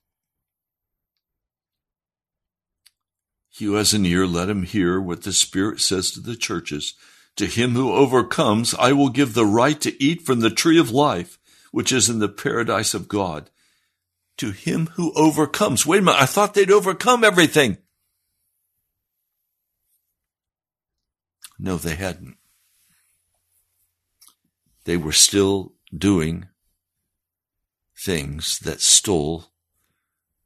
He 3.49 3.67
who 3.67 3.75
has 3.75 3.93
an 3.93 4.07
ear, 4.07 4.27
let 4.27 4.49
him 4.49 4.63
hear 4.63 5.01
what 5.01 5.23
the 5.23 5.33
Spirit 5.33 5.81
says 5.81 6.11
to 6.13 6.21
the 6.21 6.37
churches. 6.37 6.95
To 7.37 7.47
him 7.47 7.73
who 7.73 7.93
overcomes, 7.93 8.75
I 8.75 8.93
will 8.93 9.11
give 9.11 9.35
the 9.35 9.45
right 9.45 9.79
to 9.83 10.03
eat 10.03 10.23
from 10.23 10.41
the 10.41 10.51
tree 10.51 10.79
of 10.79 10.91
life, 10.91 11.39
which 11.73 11.93
is 11.93 12.09
in 12.09 12.21
the 12.21 12.29
paradise 12.29 12.95
of 12.95 13.09
God. 13.09 13.51
To 14.39 14.53
him 14.53 14.87
who 14.95 15.13
overcomes. 15.15 15.85
Wait 15.85 15.99
a 15.99 16.03
minute, 16.03 16.23
I 16.23 16.27
thought 16.27 16.55
they'd 16.55 16.71
overcome 16.71 17.25
everything. 17.25 17.79
No, 21.63 21.77
they 21.77 21.95
hadn't. 21.95 22.39
They 24.85 24.97
were 24.97 25.13
still 25.13 25.75
doing 25.95 26.49
things 27.95 28.59
that 28.61 28.81
stole 28.81 29.53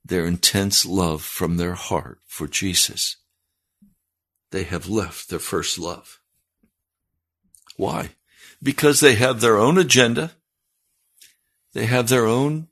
their 0.05 0.27
intense 0.27 0.85
love 0.85 1.23
from 1.23 1.57
their 1.57 1.75
heart 1.75 2.19
for 2.27 2.49
Jesus. 2.49 3.17
They 4.51 4.65
have 4.65 4.89
left 4.89 5.31
their 5.31 5.39
first 5.39 5.79
love. 5.79 6.19
Why? 7.77 8.11
Because 8.61 8.99
they 8.99 9.15
have 9.15 9.41
their 9.41 9.57
own 9.57 9.79
agenda. 9.79 10.33
They 11.75 11.87
have 11.87 12.09
their 12.09 12.27
own 12.27 12.69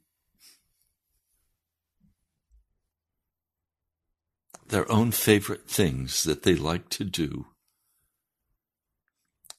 their 4.67 4.91
own 4.91 5.13
favorite 5.13 5.69
things 5.69 6.25
that 6.25 6.43
they 6.43 6.55
like 6.55 6.89
to 6.89 7.05
do 7.05 7.47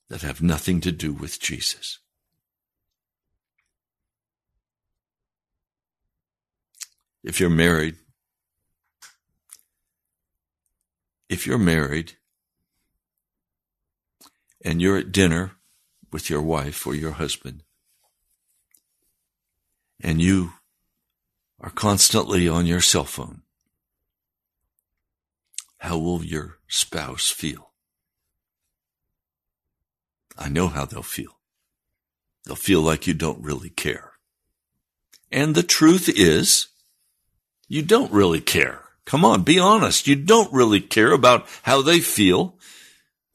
that 0.10 0.22
have 0.22 0.42
nothing 0.42 0.82
to 0.82 0.92
do 0.92 1.14
with 1.14 1.40
Jesus. 1.40 2.00
If 7.24 7.40
you're 7.40 7.50
married, 7.50 7.96
if 11.30 11.48
you're 11.48 11.58
married 11.58 12.14
and 14.64 14.82
you're 14.82 14.98
at 14.98 15.12
dinner 15.12 15.54
with 16.12 16.30
your 16.30 16.42
wife 16.42 16.86
or 16.86 16.94
your 16.94 17.12
husband, 17.12 17.64
and 20.02 20.22
you 20.22 20.52
are 21.60 21.70
constantly 21.70 22.48
on 22.48 22.66
your 22.66 22.82
cell 22.82 23.06
phone, 23.06 23.42
how 25.78 25.98
will 25.98 26.24
your 26.24 26.60
spouse 26.68 27.30
feel? 27.30 27.73
I 30.38 30.50
know 30.50 30.68
how 30.68 30.86
they'll 30.86 31.04
feel. 31.04 31.40
They'll 32.46 32.56
feel 32.56 32.82
like 32.82 33.08
you 33.08 33.14
don't 33.14 33.44
really 33.44 33.70
care. 33.70 34.14
And 35.32 35.56
the 35.56 35.64
truth 35.64 36.10
is, 36.10 36.68
you 37.68 37.82
don't 37.82 38.12
really 38.12 38.42
care. 38.42 38.82
Come 39.06 39.26
on, 39.26 39.44
be 39.44 39.60
honest. 39.60 40.08
You 40.08 40.16
don't 40.16 40.54
really 40.54 40.82
care 40.82 41.12
about 41.12 41.48
how 41.64 41.82
they 41.82 42.00
feel 42.00 42.56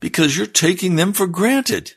because 0.01 0.36
you're 0.36 0.46
taking 0.46 0.96
them 0.96 1.12
for 1.12 1.26
granted. 1.26 1.94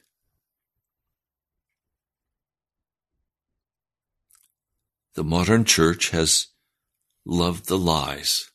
The 5.13 5.23
modern 5.23 5.65
church 5.65 6.09
has 6.11 6.47
loved 7.25 7.67
the 7.67 7.77
lies 7.77 8.50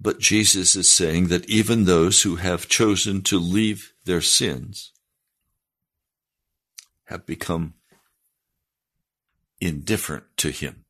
But 0.00 0.18
Jesus 0.18 0.76
is 0.76 0.90
saying 0.90 1.28
that 1.28 1.48
even 1.48 1.84
those 1.84 2.22
who 2.22 2.36
have 2.36 2.68
chosen 2.68 3.20
to 3.22 3.38
leave 3.38 3.92
their 4.06 4.22
sins 4.22 4.92
have 7.04 7.26
become 7.26 7.74
indifferent 9.60 10.24
to 10.38 10.50
Him 10.50 10.86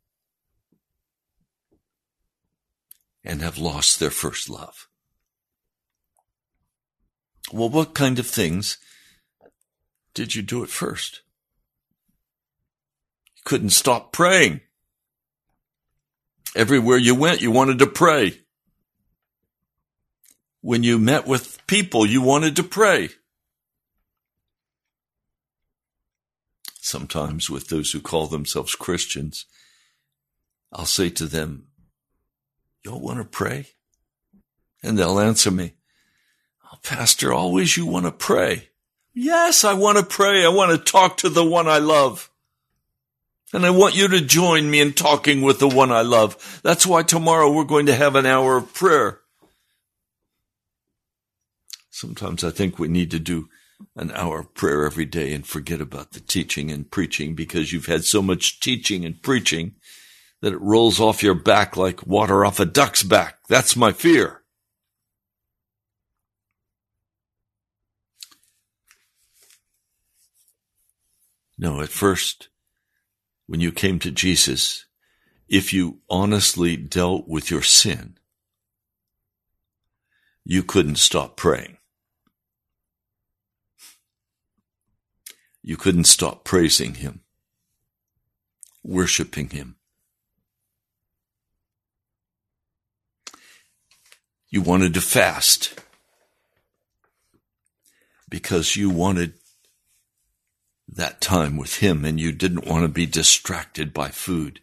and 3.24 3.42
have 3.42 3.58
lost 3.58 3.98
their 3.98 4.11
first 4.11 4.48
love. 4.48 4.86
Well, 7.52 7.68
what 7.68 7.94
kind 7.94 8.18
of 8.20 8.28
things 8.28 8.78
did 10.14 10.36
you 10.36 10.42
do 10.42 10.62
at 10.62 10.68
first? 10.68 11.22
You 13.34 13.42
couldn't 13.44 13.70
stop 13.70 14.12
praying. 14.12 14.61
Everywhere 16.54 16.98
you 16.98 17.16
went, 17.16 17.40
you 17.40 17.50
wanted 17.50 17.80
to 17.80 17.86
pray. 17.88 18.40
When 20.61 20.82
you 20.82 20.98
met 20.98 21.26
with 21.26 21.64
people, 21.66 22.04
you 22.04 22.20
wanted 22.20 22.56
to 22.56 22.62
pray. 22.62 23.11
Sometimes 26.80 27.48
with 27.48 27.68
those 27.68 27.92
who 27.92 28.00
call 28.00 28.26
themselves 28.26 28.74
Christians, 28.74 29.46
I'll 30.72 30.86
say 30.86 31.11
to 31.11 31.26
them, 31.26 31.66
Y'all 32.84 33.00
want 33.00 33.18
to 33.18 33.24
pray? 33.24 33.66
And 34.82 34.98
they'll 34.98 35.20
answer 35.20 35.50
me, 35.50 35.74
oh, 36.72 36.78
Pastor, 36.82 37.32
always 37.32 37.76
you 37.76 37.86
want 37.86 38.06
to 38.06 38.12
pray. 38.12 38.70
Yes, 39.12 39.64
I 39.64 39.74
want 39.74 39.98
to 39.98 40.04
pray. 40.04 40.44
I 40.44 40.48
want 40.48 40.70
to 40.72 40.92
talk 40.92 41.18
to 41.18 41.28
the 41.28 41.44
one 41.44 41.68
I 41.68 41.78
love. 41.78 42.30
And 43.52 43.66
I 43.66 43.70
want 43.70 43.96
you 43.96 44.08
to 44.08 44.20
join 44.20 44.70
me 44.70 44.80
in 44.80 44.92
talking 44.92 45.42
with 45.42 45.58
the 45.58 45.68
one 45.68 45.90
I 45.90 46.02
love. 46.02 46.61
That's 46.62 46.86
why 46.86 47.02
tomorrow 47.02 47.52
we're 47.52 47.64
going 47.64 47.86
to 47.86 47.94
have 47.94 48.14
an 48.14 48.24
hour 48.24 48.56
of 48.56 48.72
prayer. 48.72 49.19
Sometimes 51.91 52.45
I 52.45 52.51
think 52.51 52.78
we 52.78 52.88
need 52.88 53.11
to 53.11 53.18
do 53.18 53.49
an 53.97 54.11
hour 54.12 54.41
of 54.41 54.55
prayer 54.55 54.84
every 54.84 55.07
day 55.07 55.32
and 55.32 55.47
forget 55.47 55.80
about 55.80 56.12
the 56.12 56.20
teaching 56.20 56.70
and 56.70 56.91
preaching 56.91 57.34
because 57.34 57.72
you've 57.72 57.86
had 57.86 58.05
so 58.05 58.22
much 58.22 58.61
teaching 58.61 59.05
and 59.05 59.22
preaching 59.22 59.74
that 60.41 60.53
it 60.53 60.61
rolls 60.61 61.01
off 61.01 61.22
your 61.22 61.34
back 61.34 61.76
like 61.76 62.07
water 62.07 62.45
off 62.45 62.61
a 62.61 62.64
duck's 62.64 63.03
back. 63.03 63.38
That's 63.49 63.76
my 63.76 63.93
fear. 63.93 64.43
No, 71.59 71.82
at 71.82 71.91
first, 71.91 72.49
when 73.47 73.61
you 73.61 73.70
came 73.70 73.99
to 73.99 74.11
Jesus, 74.11 74.86
if 75.47 75.74
you 75.74 75.99
honestly 76.09 76.76
dealt 76.76 77.28
with 77.28 77.51
your 77.51 77.61
sin, 77.61 78.16
you 80.45 80.62
couldn't 80.62 80.97
stop 80.97 81.36
praying. 81.36 81.76
You 85.62 85.76
couldn't 85.76 86.04
stop 86.04 86.44
praising 86.44 86.94
him, 86.94 87.20
worshiping 88.82 89.50
him. 89.50 89.76
You 94.48 94.62
wanted 94.62 94.94
to 94.94 95.00
fast 95.00 95.78
because 98.28 98.76
you 98.76 98.90
wanted 98.90 99.34
that 100.88 101.20
time 101.20 101.56
with 101.56 101.76
him 101.76 102.04
and 102.04 102.18
you 102.18 102.32
didn't 102.32 102.66
want 102.66 102.82
to 102.82 102.88
be 102.88 103.06
distracted 103.06 103.92
by 103.92 104.08
food. 104.08 104.61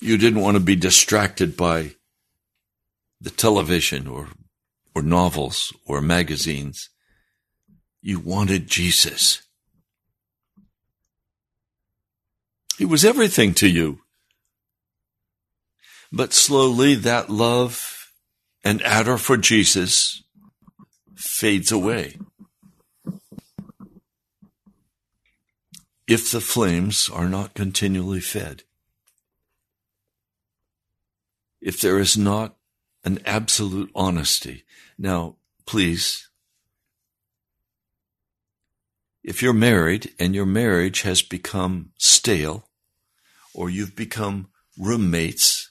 You 0.00 0.16
didn't 0.16 0.40
want 0.40 0.56
to 0.56 0.62
be 0.62 0.76
distracted 0.76 1.56
by 1.56 1.92
the 3.20 3.30
television 3.30 4.06
or, 4.06 4.28
or 4.94 5.02
novels 5.02 5.72
or 5.84 6.00
magazines. 6.00 6.90
You 8.00 8.20
wanted 8.20 8.68
Jesus. 8.68 9.42
He 12.76 12.84
was 12.84 13.04
everything 13.04 13.54
to 13.54 13.68
you. 13.68 14.00
But 16.12 16.32
slowly 16.32 16.94
that 16.94 17.28
love 17.28 18.12
and 18.64 18.82
adder 18.82 19.18
for 19.18 19.36
Jesus 19.36 20.22
fades 21.16 21.72
away. 21.72 22.16
If 26.06 26.30
the 26.30 26.40
flames 26.40 27.10
are 27.10 27.28
not 27.28 27.54
continually 27.54 28.20
fed. 28.20 28.62
if 31.60 31.80
there 31.80 31.98
is 31.98 32.16
not 32.16 32.56
an 33.04 33.20
absolute 33.24 33.90
honesty. 33.94 34.64
Now, 34.96 35.36
please, 35.66 36.27
if 39.28 39.42
you're 39.42 39.52
married 39.52 40.10
and 40.18 40.34
your 40.34 40.46
marriage 40.46 41.02
has 41.02 41.20
become 41.20 41.90
stale, 41.98 42.66
or 43.52 43.68
you've 43.68 43.94
become 43.94 44.48
roommates 44.78 45.70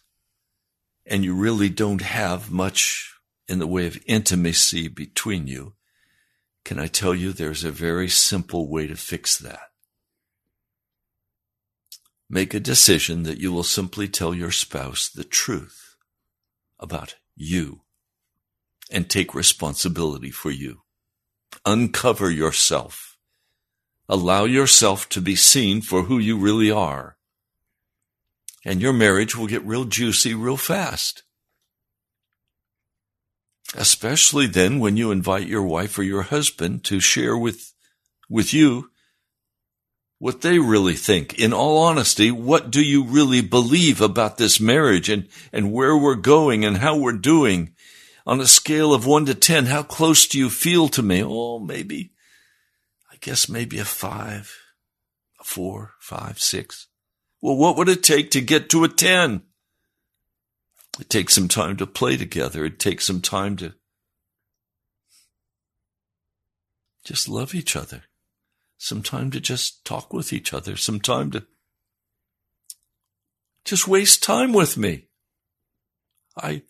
and 1.07 1.25
you 1.25 1.33
really 1.33 1.67
don't 1.67 2.03
have 2.03 2.51
much 2.51 3.15
in 3.47 3.57
the 3.57 3.65
way 3.65 3.87
of 3.87 3.97
intimacy 4.05 4.87
between 4.87 5.47
you, 5.47 5.73
can 6.65 6.77
I 6.77 6.85
tell 6.85 7.15
you 7.15 7.33
there's 7.33 7.63
a 7.63 7.71
very 7.71 8.07
simple 8.07 8.69
way 8.69 8.85
to 8.85 8.95
fix 8.95 9.39
that? 9.39 9.71
Make 12.29 12.53
a 12.53 12.59
decision 12.59 13.23
that 13.23 13.39
you 13.39 13.51
will 13.51 13.63
simply 13.63 14.07
tell 14.07 14.35
your 14.35 14.51
spouse 14.51 15.09
the 15.09 15.23
truth 15.23 15.95
about 16.79 17.15
you 17.35 17.81
and 18.91 19.09
take 19.09 19.33
responsibility 19.33 20.29
for 20.29 20.51
you. 20.51 20.83
Uncover 21.65 22.29
yourself. 22.29 23.16
Allow 24.09 24.45
yourself 24.45 25.09
to 25.09 25.21
be 25.21 25.35
seen 25.35 25.81
for 25.81 26.03
who 26.03 26.17
you 26.17 26.37
really 26.37 26.71
are. 26.71 27.17
And 28.65 28.81
your 28.81 28.93
marriage 28.93 29.35
will 29.35 29.47
get 29.47 29.65
real 29.65 29.85
juicy 29.85 30.33
real 30.33 30.57
fast. 30.57 31.23
Especially 33.75 34.47
then 34.47 34.79
when 34.79 34.95
you 34.95 35.11
invite 35.11 35.47
your 35.47 35.63
wife 35.63 35.97
or 35.99 36.03
your 36.03 36.23
husband 36.23 36.85
to 36.85 36.99
share 36.99 37.37
with, 37.37 37.73
with 38.29 38.53
you 38.53 38.89
what 40.19 40.41
they 40.41 40.57
really 40.57 40.93
think. 40.93 41.37
In 41.37 41.53
all 41.53 41.77
honesty, 41.77 42.31
what 42.31 42.71
do 42.71 42.81
you 42.81 43.03
really 43.03 43.41
believe 43.41 44.01
about 44.01 44.37
this 44.37 44.59
marriage 44.59 45.09
and, 45.09 45.27
and 45.51 45.71
where 45.71 45.97
we're 45.97 46.15
going 46.15 46.65
and 46.65 46.77
how 46.77 46.97
we're 46.97 47.11
doing? 47.11 47.73
On 48.25 48.41
a 48.41 48.47
scale 48.47 48.93
of 48.93 49.05
one 49.05 49.25
to 49.25 49.35
10, 49.35 49.67
how 49.67 49.83
close 49.83 50.27
do 50.27 50.37
you 50.37 50.49
feel 50.49 50.87
to 50.89 51.01
me? 51.01 51.23
Oh, 51.23 51.59
maybe, 51.59 52.11
I 53.17 53.25
guess 53.25 53.49
maybe 53.49 53.79
a 53.79 53.85
five, 53.85 54.55
a 55.39 55.43
four, 55.43 55.95
five, 55.99 56.39
six. 56.39 56.87
Well, 57.41 57.57
what 57.57 57.75
would 57.75 57.89
it 57.89 58.03
take 58.03 58.31
to 58.31 58.41
get 58.41 58.69
to 58.69 58.83
a 58.83 58.87
10? 58.87 59.41
It 60.99 61.09
takes 61.09 61.33
some 61.35 61.47
time 61.47 61.77
to 61.77 61.87
play 61.87 62.17
together. 62.17 62.63
It 62.65 62.79
takes 62.79 63.05
some 63.05 63.21
time 63.21 63.55
to 63.57 63.73
just 67.03 67.27
love 67.27 67.55
each 67.55 67.75
other 67.75 68.03
some 68.77 69.01
time 69.01 69.31
to 69.31 69.39
just 69.39 69.83
talk 69.83 70.13
with 70.13 70.31
each 70.31 70.53
other, 70.53 70.75
some 70.77 70.99
time 70.99 71.31
to 71.31 71.45
just 73.65 73.87
waste 73.87 74.23
time 74.23 74.53
with 74.53 74.77
me. 74.77 75.07
I, 76.37 76.61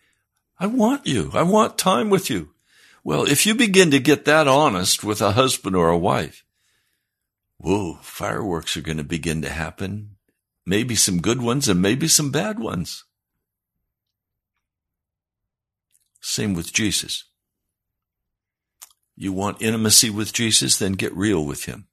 I 0.59 0.67
want 0.67 1.05
you. 1.05 1.31
I 1.33 1.43
want 1.43 1.77
time 1.77 2.09
with 2.09 2.29
you. 2.29 2.53
Well, 3.07 3.23
if 3.23 3.45
you 3.45 3.55
begin 3.55 3.89
to 3.91 4.01
get 4.01 4.25
that 4.25 4.49
honest 4.49 5.01
with 5.01 5.21
a 5.21 5.31
husband 5.31 5.77
or 5.77 5.87
a 5.87 5.97
wife, 5.97 6.43
whoa, 7.57 7.99
fireworks 8.01 8.75
are 8.75 8.81
going 8.81 8.97
to 8.97 9.03
begin 9.05 9.41
to 9.43 9.49
happen. 9.49 10.17
Maybe 10.65 10.93
some 10.93 11.21
good 11.21 11.41
ones 11.41 11.69
and 11.69 11.81
maybe 11.81 12.09
some 12.09 12.31
bad 12.31 12.59
ones. 12.59 13.05
Same 16.19 16.53
with 16.53 16.73
Jesus. 16.73 17.23
You 19.15 19.31
want 19.31 19.61
intimacy 19.61 20.09
with 20.09 20.33
Jesus? 20.33 20.75
Then 20.75 20.91
get 20.91 21.15
real 21.15 21.45
with 21.45 21.63
him. 21.63 21.87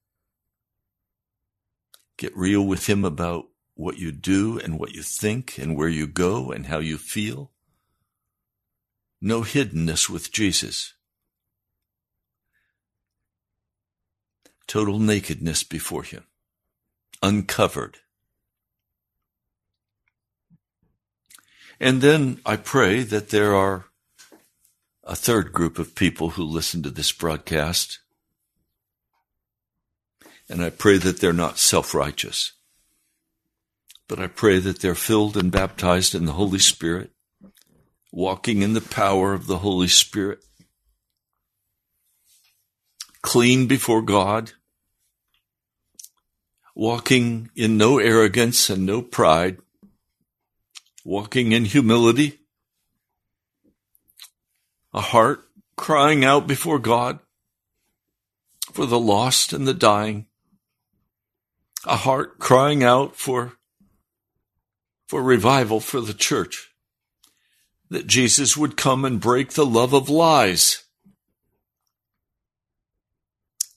Get 2.17 2.37
real 2.37 2.67
with 2.67 2.89
Him 2.89 3.05
about 3.05 3.45
what 3.77 3.99
you 3.99 4.11
do 4.11 4.59
and 4.59 4.81
what 4.81 4.91
you 4.91 5.05
think 5.05 5.59
and 5.59 5.77
where 5.77 5.89
you 5.89 6.09
go 6.09 6.51
and 6.51 6.67
how 6.67 6.81
you 6.81 6.99
feel. 6.99 7.53
No 9.21 9.43
hiddenness 9.43 10.11
with 10.11 10.33
Jesus. 10.33 10.95
Total 14.67 14.99
nakedness 14.99 15.63
before 15.63 16.03
Him. 16.03 16.25
Uncovered. 17.23 17.99
And 21.81 22.01
then 22.01 22.41
I 22.47 22.57
pray 22.57 23.03
that 23.03 23.31
there 23.31 23.55
are 23.55 23.87
a 25.03 25.17
third 25.17 25.53
group 25.53 25.79
of 25.79 25.95
people 25.95 26.31
who 26.31 26.45
listen 26.45 26.83
to 26.83 26.91
this 26.91 27.13
broadcast 27.13 27.99
and 30.49 30.63
I 30.63 30.71
pray 30.71 30.99
that 30.99 31.21
they're 31.21 31.33
not 31.33 31.59
self-righteous. 31.59 32.53
But 34.09 34.19
I 34.19 34.27
pray 34.27 34.59
that 34.59 34.81
they're 34.81 34.95
filled 34.95 35.37
and 35.37 35.51
baptized 35.51 36.15
in 36.15 36.27
the 36.27 36.33
Holy 36.33 36.59
Spirit, 36.59 37.11
walking 38.13 38.63
in 38.63 38.75
the 38.75 38.83
power 38.83 39.33
of 39.33 39.47
the 39.47 39.59
Holy 39.59 39.89
Spirit, 39.89 40.45
clean 43.25 43.67
before 43.67 44.03
God, 44.03 44.53
walking 46.75 47.51
in 47.57 47.79
no 47.79 47.99
arrogance 47.99 48.69
and 48.69 48.85
no 48.85 49.01
pride, 49.01 49.57
walking 51.07 51.53
in 51.53 51.65
humility, 51.65 52.39
a 54.93 55.01
heart 55.01 55.49
crying 55.75 56.23
out 56.23 56.47
before 56.47 56.79
God 56.79 57.19
for 58.75 58.85
the 58.85 59.01
lost 59.01 59.55
and 59.55 59.67
the 59.67 59.73
dying, 59.73 60.27
a 61.87 61.97
heart 61.97 62.39
crying 62.39 62.85
out 62.85 63.17
for, 63.17 63.55
for 65.09 65.23
revival 65.23 65.81
for 65.81 66.03
the 66.03 66.15
church. 66.15 66.75
That 67.89 68.07
Jesus 68.07 68.55
would 68.55 68.77
come 68.77 69.07
and 69.07 69.19
break 69.19 69.53
the 69.53 69.67
love 69.67 69.95
of 69.95 70.11
lies. 70.11 70.84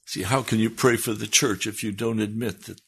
See, 0.07 0.23
how 0.23 0.41
can 0.41 0.59
you 0.59 0.69
pray 0.69 0.95
for 0.95 1.11
the 1.11 1.27
church 1.27 1.67
if 1.67 1.83
you 1.83 1.91
don't 1.91 2.21
admit 2.21 2.63
that 2.63 2.79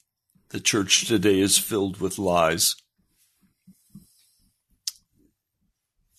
the 0.52 0.62
church 0.62 1.06
today 1.06 1.42
is 1.42 1.58
filled 1.58 2.00
with 2.00 2.18
lies? 2.18 2.78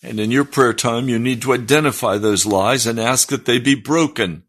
And 0.02 0.20
in 0.20 0.30
your 0.30 0.44
prayer 0.44 0.74
time, 0.74 1.08
you 1.08 1.18
need 1.18 1.40
to 1.40 1.54
identify 1.54 2.18
those 2.18 2.44
lies 2.44 2.86
and 2.86 3.00
ask 3.00 3.30
that 3.30 3.46
they 3.46 3.58
be 3.58 3.74
broken. 3.74 4.42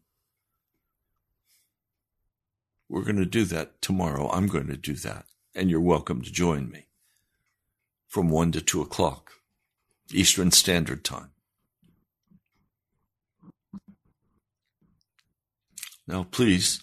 We're 2.86 3.04
going 3.04 3.16
to 3.16 3.24
do 3.24 3.46
that 3.46 3.80
tomorrow. 3.80 4.30
I'm 4.30 4.46
going 4.46 4.66
to 4.66 4.76
do 4.76 4.92
that. 4.96 5.24
And 5.54 5.70
you're 5.70 5.80
welcome 5.80 6.20
to 6.20 6.30
join 6.30 6.70
me 6.70 6.88
from 8.08 8.28
1 8.28 8.52
to 8.52 8.60
2 8.60 8.82
o'clock 8.82 9.32
Eastern 10.12 10.50
Standard 10.50 11.02
Time. 11.02 11.31
Now, 16.06 16.24
please, 16.24 16.82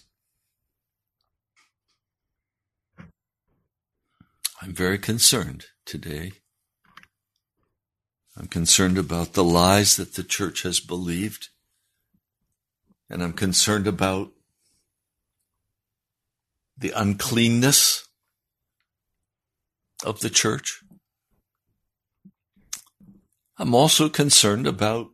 I'm 4.62 4.74
very 4.74 4.98
concerned 4.98 5.66
today. 5.84 6.32
I'm 8.36 8.46
concerned 8.46 8.96
about 8.96 9.34
the 9.34 9.44
lies 9.44 9.96
that 9.96 10.14
the 10.14 10.22
church 10.22 10.62
has 10.62 10.80
believed. 10.80 11.48
And 13.10 13.22
I'm 13.22 13.32
concerned 13.32 13.86
about 13.86 14.32
the 16.78 16.92
uncleanness 16.96 18.08
of 20.04 20.20
the 20.20 20.30
church. 20.30 20.82
I'm 23.58 23.74
also 23.74 24.08
concerned 24.08 24.66
about 24.66 25.08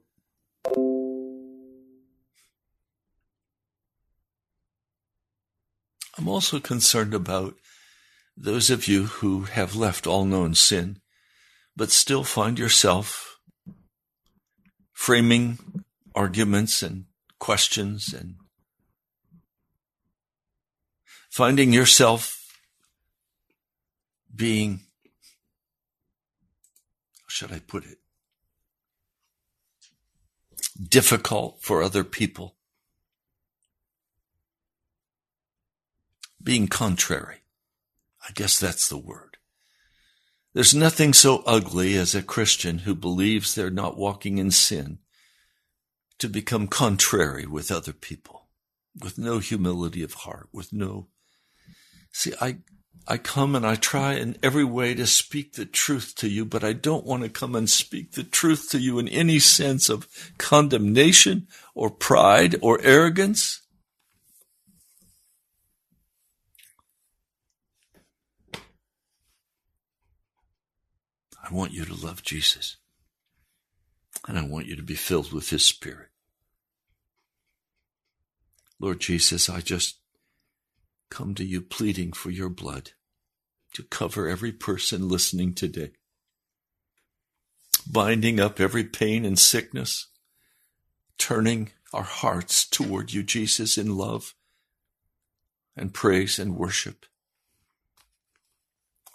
I'm 6.26 6.30
also 6.30 6.58
concerned 6.58 7.14
about 7.14 7.54
those 8.36 8.68
of 8.68 8.88
you 8.88 9.04
who 9.04 9.42
have 9.42 9.76
left 9.76 10.08
all 10.08 10.24
known 10.24 10.56
sin, 10.56 10.98
but 11.76 11.92
still 11.92 12.24
find 12.24 12.58
yourself 12.58 13.38
framing 14.92 15.84
arguments 16.16 16.82
and 16.82 17.04
questions 17.38 18.12
and 18.12 18.34
finding 21.30 21.72
yourself 21.72 22.44
being, 24.34 24.80
how 27.20 27.28
should 27.28 27.52
I 27.52 27.60
put 27.60 27.84
it? 27.84 27.98
Difficult 30.76 31.62
for 31.62 31.84
other 31.84 32.02
people. 32.02 32.55
Being 36.46 36.68
contrary. 36.68 37.42
I 38.26 38.30
guess 38.32 38.58
that's 38.58 38.88
the 38.88 38.96
word. 38.96 39.36
There's 40.54 40.74
nothing 40.74 41.12
so 41.12 41.42
ugly 41.44 41.96
as 41.96 42.14
a 42.14 42.22
Christian 42.22 42.78
who 42.78 42.94
believes 42.94 43.54
they're 43.54 43.68
not 43.68 43.98
walking 43.98 44.38
in 44.38 44.50
sin 44.50 44.98
to 46.18 46.28
become 46.28 46.68
contrary 46.68 47.44
with 47.46 47.70
other 47.70 47.92
people, 47.92 48.46
with 48.98 49.18
no 49.18 49.40
humility 49.40 50.02
of 50.02 50.14
heart, 50.14 50.48
with 50.52 50.72
no 50.72 51.08
See, 52.16 52.32
I, 52.40 52.56
I 53.06 53.18
come 53.18 53.54
and 53.54 53.66
I 53.66 53.74
try 53.74 54.14
in 54.14 54.38
every 54.42 54.64
way 54.64 54.94
to 54.94 55.06
speak 55.06 55.52
the 55.52 55.66
truth 55.66 56.14
to 56.16 56.28
you, 56.30 56.46
but 56.46 56.64
I 56.64 56.72
don't 56.72 57.04
want 57.04 57.24
to 57.24 57.28
come 57.28 57.54
and 57.54 57.68
speak 57.68 58.12
the 58.12 58.24
truth 58.24 58.70
to 58.70 58.78
you 58.78 58.98
in 58.98 59.06
any 59.08 59.38
sense 59.38 59.90
of 59.90 60.08
condemnation 60.38 61.46
or 61.74 61.90
pride 61.90 62.56
or 62.62 62.80
arrogance. 62.80 63.60
I 71.48 71.54
want 71.54 71.72
you 71.72 71.84
to 71.84 71.94
love 71.94 72.22
Jesus. 72.22 72.76
And 74.26 74.38
I 74.38 74.44
want 74.44 74.66
you 74.66 74.74
to 74.76 74.82
be 74.82 74.94
filled 74.94 75.32
with 75.32 75.50
His 75.50 75.64
Spirit. 75.64 76.08
Lord 78.80 79.00
Jesus, 79.00 79.48
I 79.48 79.60
just 79.60 79.98
come 81.08 81.34
to 81.36 81.44
you 81.44 81.60
pleading 81.60 82.12
for 82.12 82.30
your 82.30 82.48
blood 82.48 82.90
to 83.74 83.84
cover 83.84 84.28
every 84.28 84.52
person 84.52 85.08
listening 85.08 85.54
today, 85.54 85.92
binding 87.88 88.40
up 88.40 88.58
every 88.58 88.84
pain 88.84 89.24
and 89.24 89.38
sickness, 89.38 90.08
turning 91.16 91.70
our 91.92 92.02
hearts 92.02 92.66
toward 92.66 93.12
you, 93.12 93.22
Jesus, 93.22 93.78
in 93.78 93.96
love 93.96 94.34
and 95.76 95.94
praise 95.94 96.38
and 96.38 96.56
worship. 96.56 97.06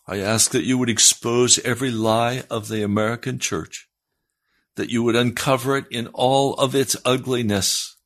I 0.07 0.19
ask 0.19 0.51
that 0.51 0.63
you 0.63 0.77
would 0.77 0.89
expose 0.89 1.59
every 1.59 1.91
lie 1.91 2.43
of 2.49 2.67
the 2.67 2.83
American 2.83 3.39
church, 3.39 3.87
that 4.75 4.89
you 4.89 5.03
would 5.03 5.15
uncover 5.15 5.77
it 5.77 5.85
in 5.91 6.07
all 6.07 6.53
of 6.55 6.75
its 6.75 6.95
ugliness, 7.05 7.97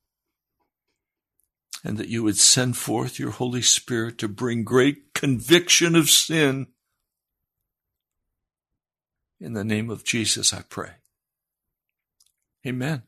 and 1.83 1.97
that 1.97 2.09
you 2.09 2.23
would 2.23 2.37
send 2.37 2.77
forth 2.77 3.19
your 3.19 3.31
Holy 3.31 3.61
Spirit 3.61 4.17
to 4.17 4.27
bring 4.27 4.63
great 4.63 5.13
conviction 5.13 5.95
of 5.95 6.09
sin. 6.09 6.67
In 9.39 9.53
the 9.53 9.63
name 9.63 9.89
of 9.89 10.03
Jesus, 10.03 10.53
I 10.53 10.63
pray. 10.67 10.91
Amen. 12.65 13.03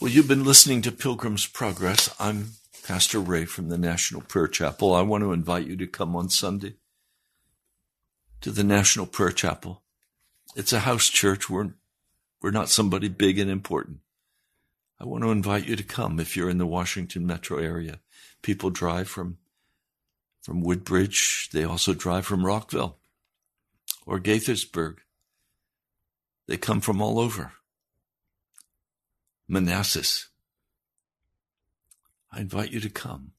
Well, 0.00 0.10
you've 0.10 0.28
been 0.28 0.44
listening 0.44 0.82
to 0.82 0.92
Pilgrim's 0.92 1.46
Progress. 1.46 2.14
I'm 2.20 2.50
Pastor 2.84 3.18
Ray 3.18 3.46
from 3.46 3.70
the 3.70 3.78
National 3.78 4.20
Prayer 4.20 4.46
Chapel. 4.46 4.94
I 4.94 5.00
want 5.00 5.24
to 5.24 5.32
invite 5.32 5.66
you 5.66 5.74
to 5.74 5.86
come 5.86 6.14
on 6.14 6.28
Sunday 6.28 6.74
to 8.42 8.50
the 8.50 8.62
National 8.62 9.06
Prayer 9.06 9.30
Chapel. 9.30 9.82
It's 10.54 10.72
a 10.74 10.80
house 10.80 11.08
church. 11.08 11.48
We're, 11.48 11.70
we're 12.42 12.50
not 12.50 12.68
somebody 12.68 13.08
big 13.08 13.38
and 13.38 13.50
important. 13.50 14.00
I 15.00 15.06
want 15.06 15.24
to 15.24 15.30
invite 15.30 15.66
you 15.66 15.76
to 15.76 15.82
come 15.82 16.20
if 16.20 16.36
you're 16.36 16.50
in 16.50 16.58
the 16.58 16.66
Washington 16.66 17.26
metro 17.26 17.56
area. 17.56 18.00
People 18.42 18.68
drive 18.68 19.08
from, 19.08 19.38
from 20.42 20.60
Woodbridge. 20.60 21.48
They 21.54 21.64
also 21.64 21.94
drive 21.94 22.26
from 22.26 22.44
Rockville 22.44 22.98
or 24.04 24.20
Gaithersburg. 24.20 24.96
They 26.46 26.58
come 26.58 26.82
from 26.82 27.00
all 27.00 27.18
over. 27.18 27.52
Manassas. 29.48 30.28
I 32.34 32.40
invite 32.40 32.72
you 32.72 32.80
to 32.80 32.90
come. 32.90 33.30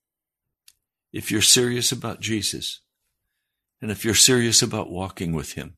If 1.12 1.32
you're 1.32 1.42
serious 1.42 1.92
about 1.92 2.22
Jesus, 2.22 2.80
and 3.82 3.92
if 3.92 4.06
you're 4.06 4.14
serious 4.14 4.62
about 4.62 4.90
walking 4.90 5.34
with 5.34 5.52
Him, 5.54 5.76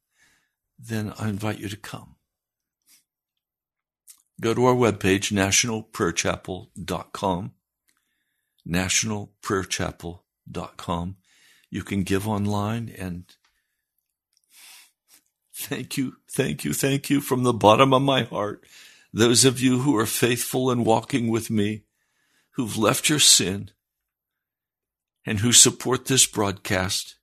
then 0.78 1.14
I 1.18 1.30
invite 1.30 1.60
you 1.60 1.70
to 1.70 1.78
come. 1.78 2.18
Go 4.40 4.54
to 4.54 4.66
our 4.66 4.76
webpage, 4.76 5.34
nationalprayerchapel.com, 5.34 7.54
nationalprayerchapel.com. 8.68 11.16
You 11.70 11.84
can 11.84 12.04
give 12.04 12.26
online 12.28 12.94
and 12.98 13.26
thank 15.56 15.98
you, 15.98 16.18
thank 16.30 16.64
you, 16.64 16.74
thank 16.74 17.10
you 17.10 17.20
from 17.20 17.42
the 17.44 17.54
bottom 17.54 17.94
of 17.94 18.04
my 18.04 18.24
heart. 18.24 18.64
Those 19.12 19.44
of 19.44 19.60
you 19.60 19.80
who 19.80 19.98
are 19.98 20.06
faithful 20.06 20.70
in 20.70 20.84
walking 20.84 21.30
with 21.30 21.50
me, 21.50 21.86
who've 22.58 22.78
left 22.78 23.08
your 23.08 23.20
sin, 23.20 23.70
and 25.26 25.40
who 25.40 25.54
support 25.54 26.06
this 26.06 26.26
broadcast 26.26 27.16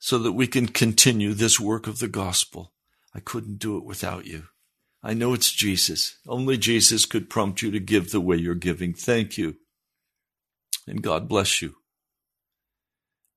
so 0.00 0.18
that 0.18 0.32
we 0.32 0.48
can 0.48 0.66
continue 0.66 1.32
this 1.32 1.60
work 1.60 1.86
of 1.86 2.00
the 2.00 2.08
gospel. 2.08 2.72
I 3.14 3.20
couldn't 3.20 3.60
do 3.60 3.78
it 3.78 3.84
without 3.84 4.26
you. 4.26 4.48
I 5.04 5.14
know 5.14 5.34
it's 5.34 5.52
Jesus. 5.52 6.18
Only 6.26 6.56
Jesus 6.56 7.06
could 7.06 7.30
prompt 7.30 7.62
you 7.62 7.70
to 7.70 7.78
give 7.78 8.10
the 8.10 8.20
way 8.20 8.36
you're 8.36 8.56
giving. 8.56 8.92
Thank 8.92 9.38
you. 9.38 9.56
And 10.86 11.00
God 11.00 11.28
bless 11.28 11.62
you. 11.62 11.76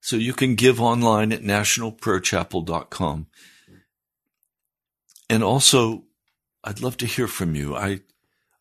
So 0.01 0.15
you 0.15 0.33
can 0.33 0.55
give 0.55 0.81
online 0.81 1.31
at 1.31 1.43
nationalprayerchapel.com. 1.43 3.27
And 5.29 5.43
also, 5.43 6.05
I'd 6.63 6.81
love 6.81 6.97
to 6.97 7.05
hear 7.05 7.27
from 7.27 7.53
you. 7.53 7.75
I, 7.75 7.99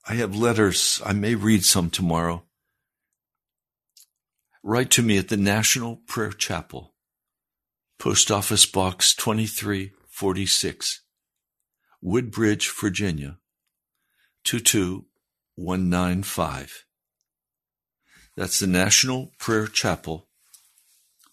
I 0.08 0.14
have 0.14 0.36
letters. 0.36 1.02
I 1.04 1.12
may 1.12 1.34
read 1.34 1.64
some 1.64 1.90
tomorrow. 1.90 2.44
Write 4.62 4.92
to 4.92 5.02
me 5.02 5.18
at 5.18 5.26
the 5.28 5.36
National 5.36 5.96
Prayer 6.06 6.30
Chapel, 6.30 6.94
Post 7.98 8.30
Office 8.30 8.66
Box 8.66 9.16
2346, 9.16 11.02
Woodbridge, 12.00 12.70
Virginia 12.70 13.38
22195. 14.44 16.84
That's 18.36 18.60
the 18.60 18.68
National 18.68 19.32
Prayer 19.40 19.66
Chapel, 19.66 20.28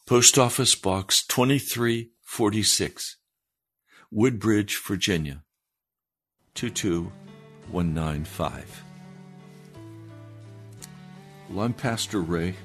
Post 0.08 0.40
Office 0.40 0.74
Box 0.74 1.24
2346, 1.28 3.18
Woodbridge, 4.10 4.78
Virginia 4.78 5.44
22195. 6.56 7.23
Well, 11.50 11.66
I'm 11.66 11.74
Pastor 11.74 12.22
Ray. 12.22 12.56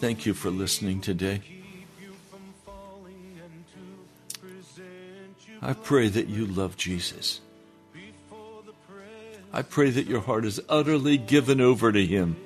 Thank 0.00 0.26
you 0.26 0.34
for 0.34 0.50
listening 0.50 1.00
today. 1.00 1.42
I 5.60 5.72
pray 5.72 6.08
that 6.08 6.28
you 6.28 6.46
love 6.46 6.76
Jesus. 6.76 7.40
I 9.52 9.62
pray 9.62 9.90
that 9.90 10.06
your 10.06 10.20
heart 10.20 10.44
is 10.44 10.60
utterly 10.68 11.18
given 11.18 11.60
over 11.60 11.90
to 11.90 12.06
Him, 12.06 12.36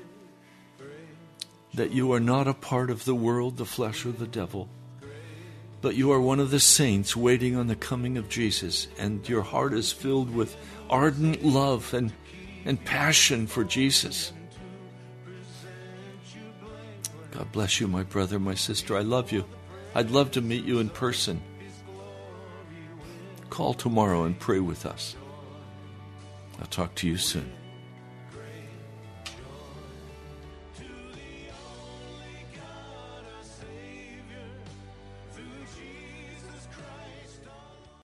that 1.74 1.90
you 1.90 2.12
are 2.12 2.20
not 2.20 2.48
a 2.48 2.54
part 2.54 2.90
of 2.90 3.04
the 3.04 3.14
world, 3.14 3.58
the 3.58 3.66
flesh, 3.66 4.06
or 4.06 4.12
the 4.12 4.26
devil, 4.26 4.68
but 5.82 5.96
you 5.96 6.12
are 6.12 6.20
one 6.20 6.38
of 6.38 6.52
the 6.52 6.60
saints 6.60 7.16
waiting 7.16 7.56
on 7.56 7.66
the 7.66 7.76
coming 7.76 8.16
of 8.16 8.28
Jesus, 8.28 8.86
and 8.98 9.28
your 9.28 9.42
heart 9.42 9.74
is 9.74 9.90
filled 9.90 10.32
with 10.32 10.56
ardent 10.88 11.44
love 11.44 11.92
and, 11.92 12.12
and 12.64 12.82
passion 12.84 13.48
for 13.48 13.64
Jesus. 13.64 14.32
God 17.32 17.50
bless 17.50 17.80
you, 17.80 17.88
my 17.88 18.04
brother, 18.04 18.38
my 18.38 18.54
sister. 18.54 18.96
I 18.96 19.00
love 19.00 19.32
you. 19.32 19.44
I'd 19.94 20.10
love 20.12 20.30
to 20.32 20.40
meet 20.40 20.64
you 20.64 20.78
in 20.78 20.88
person. 20.88 21.42
Call 23.50 23.74
tomorrow 23.74 24.22
and 24.22 24.38
pray 24.38 24.60
with 24.60 24.86
us. 24.86 25.16
I'll 26.60 26.66
talk 26.66 26.94
to 26.96 27.08
you 27.08 27.16
soon. 27.16 27.50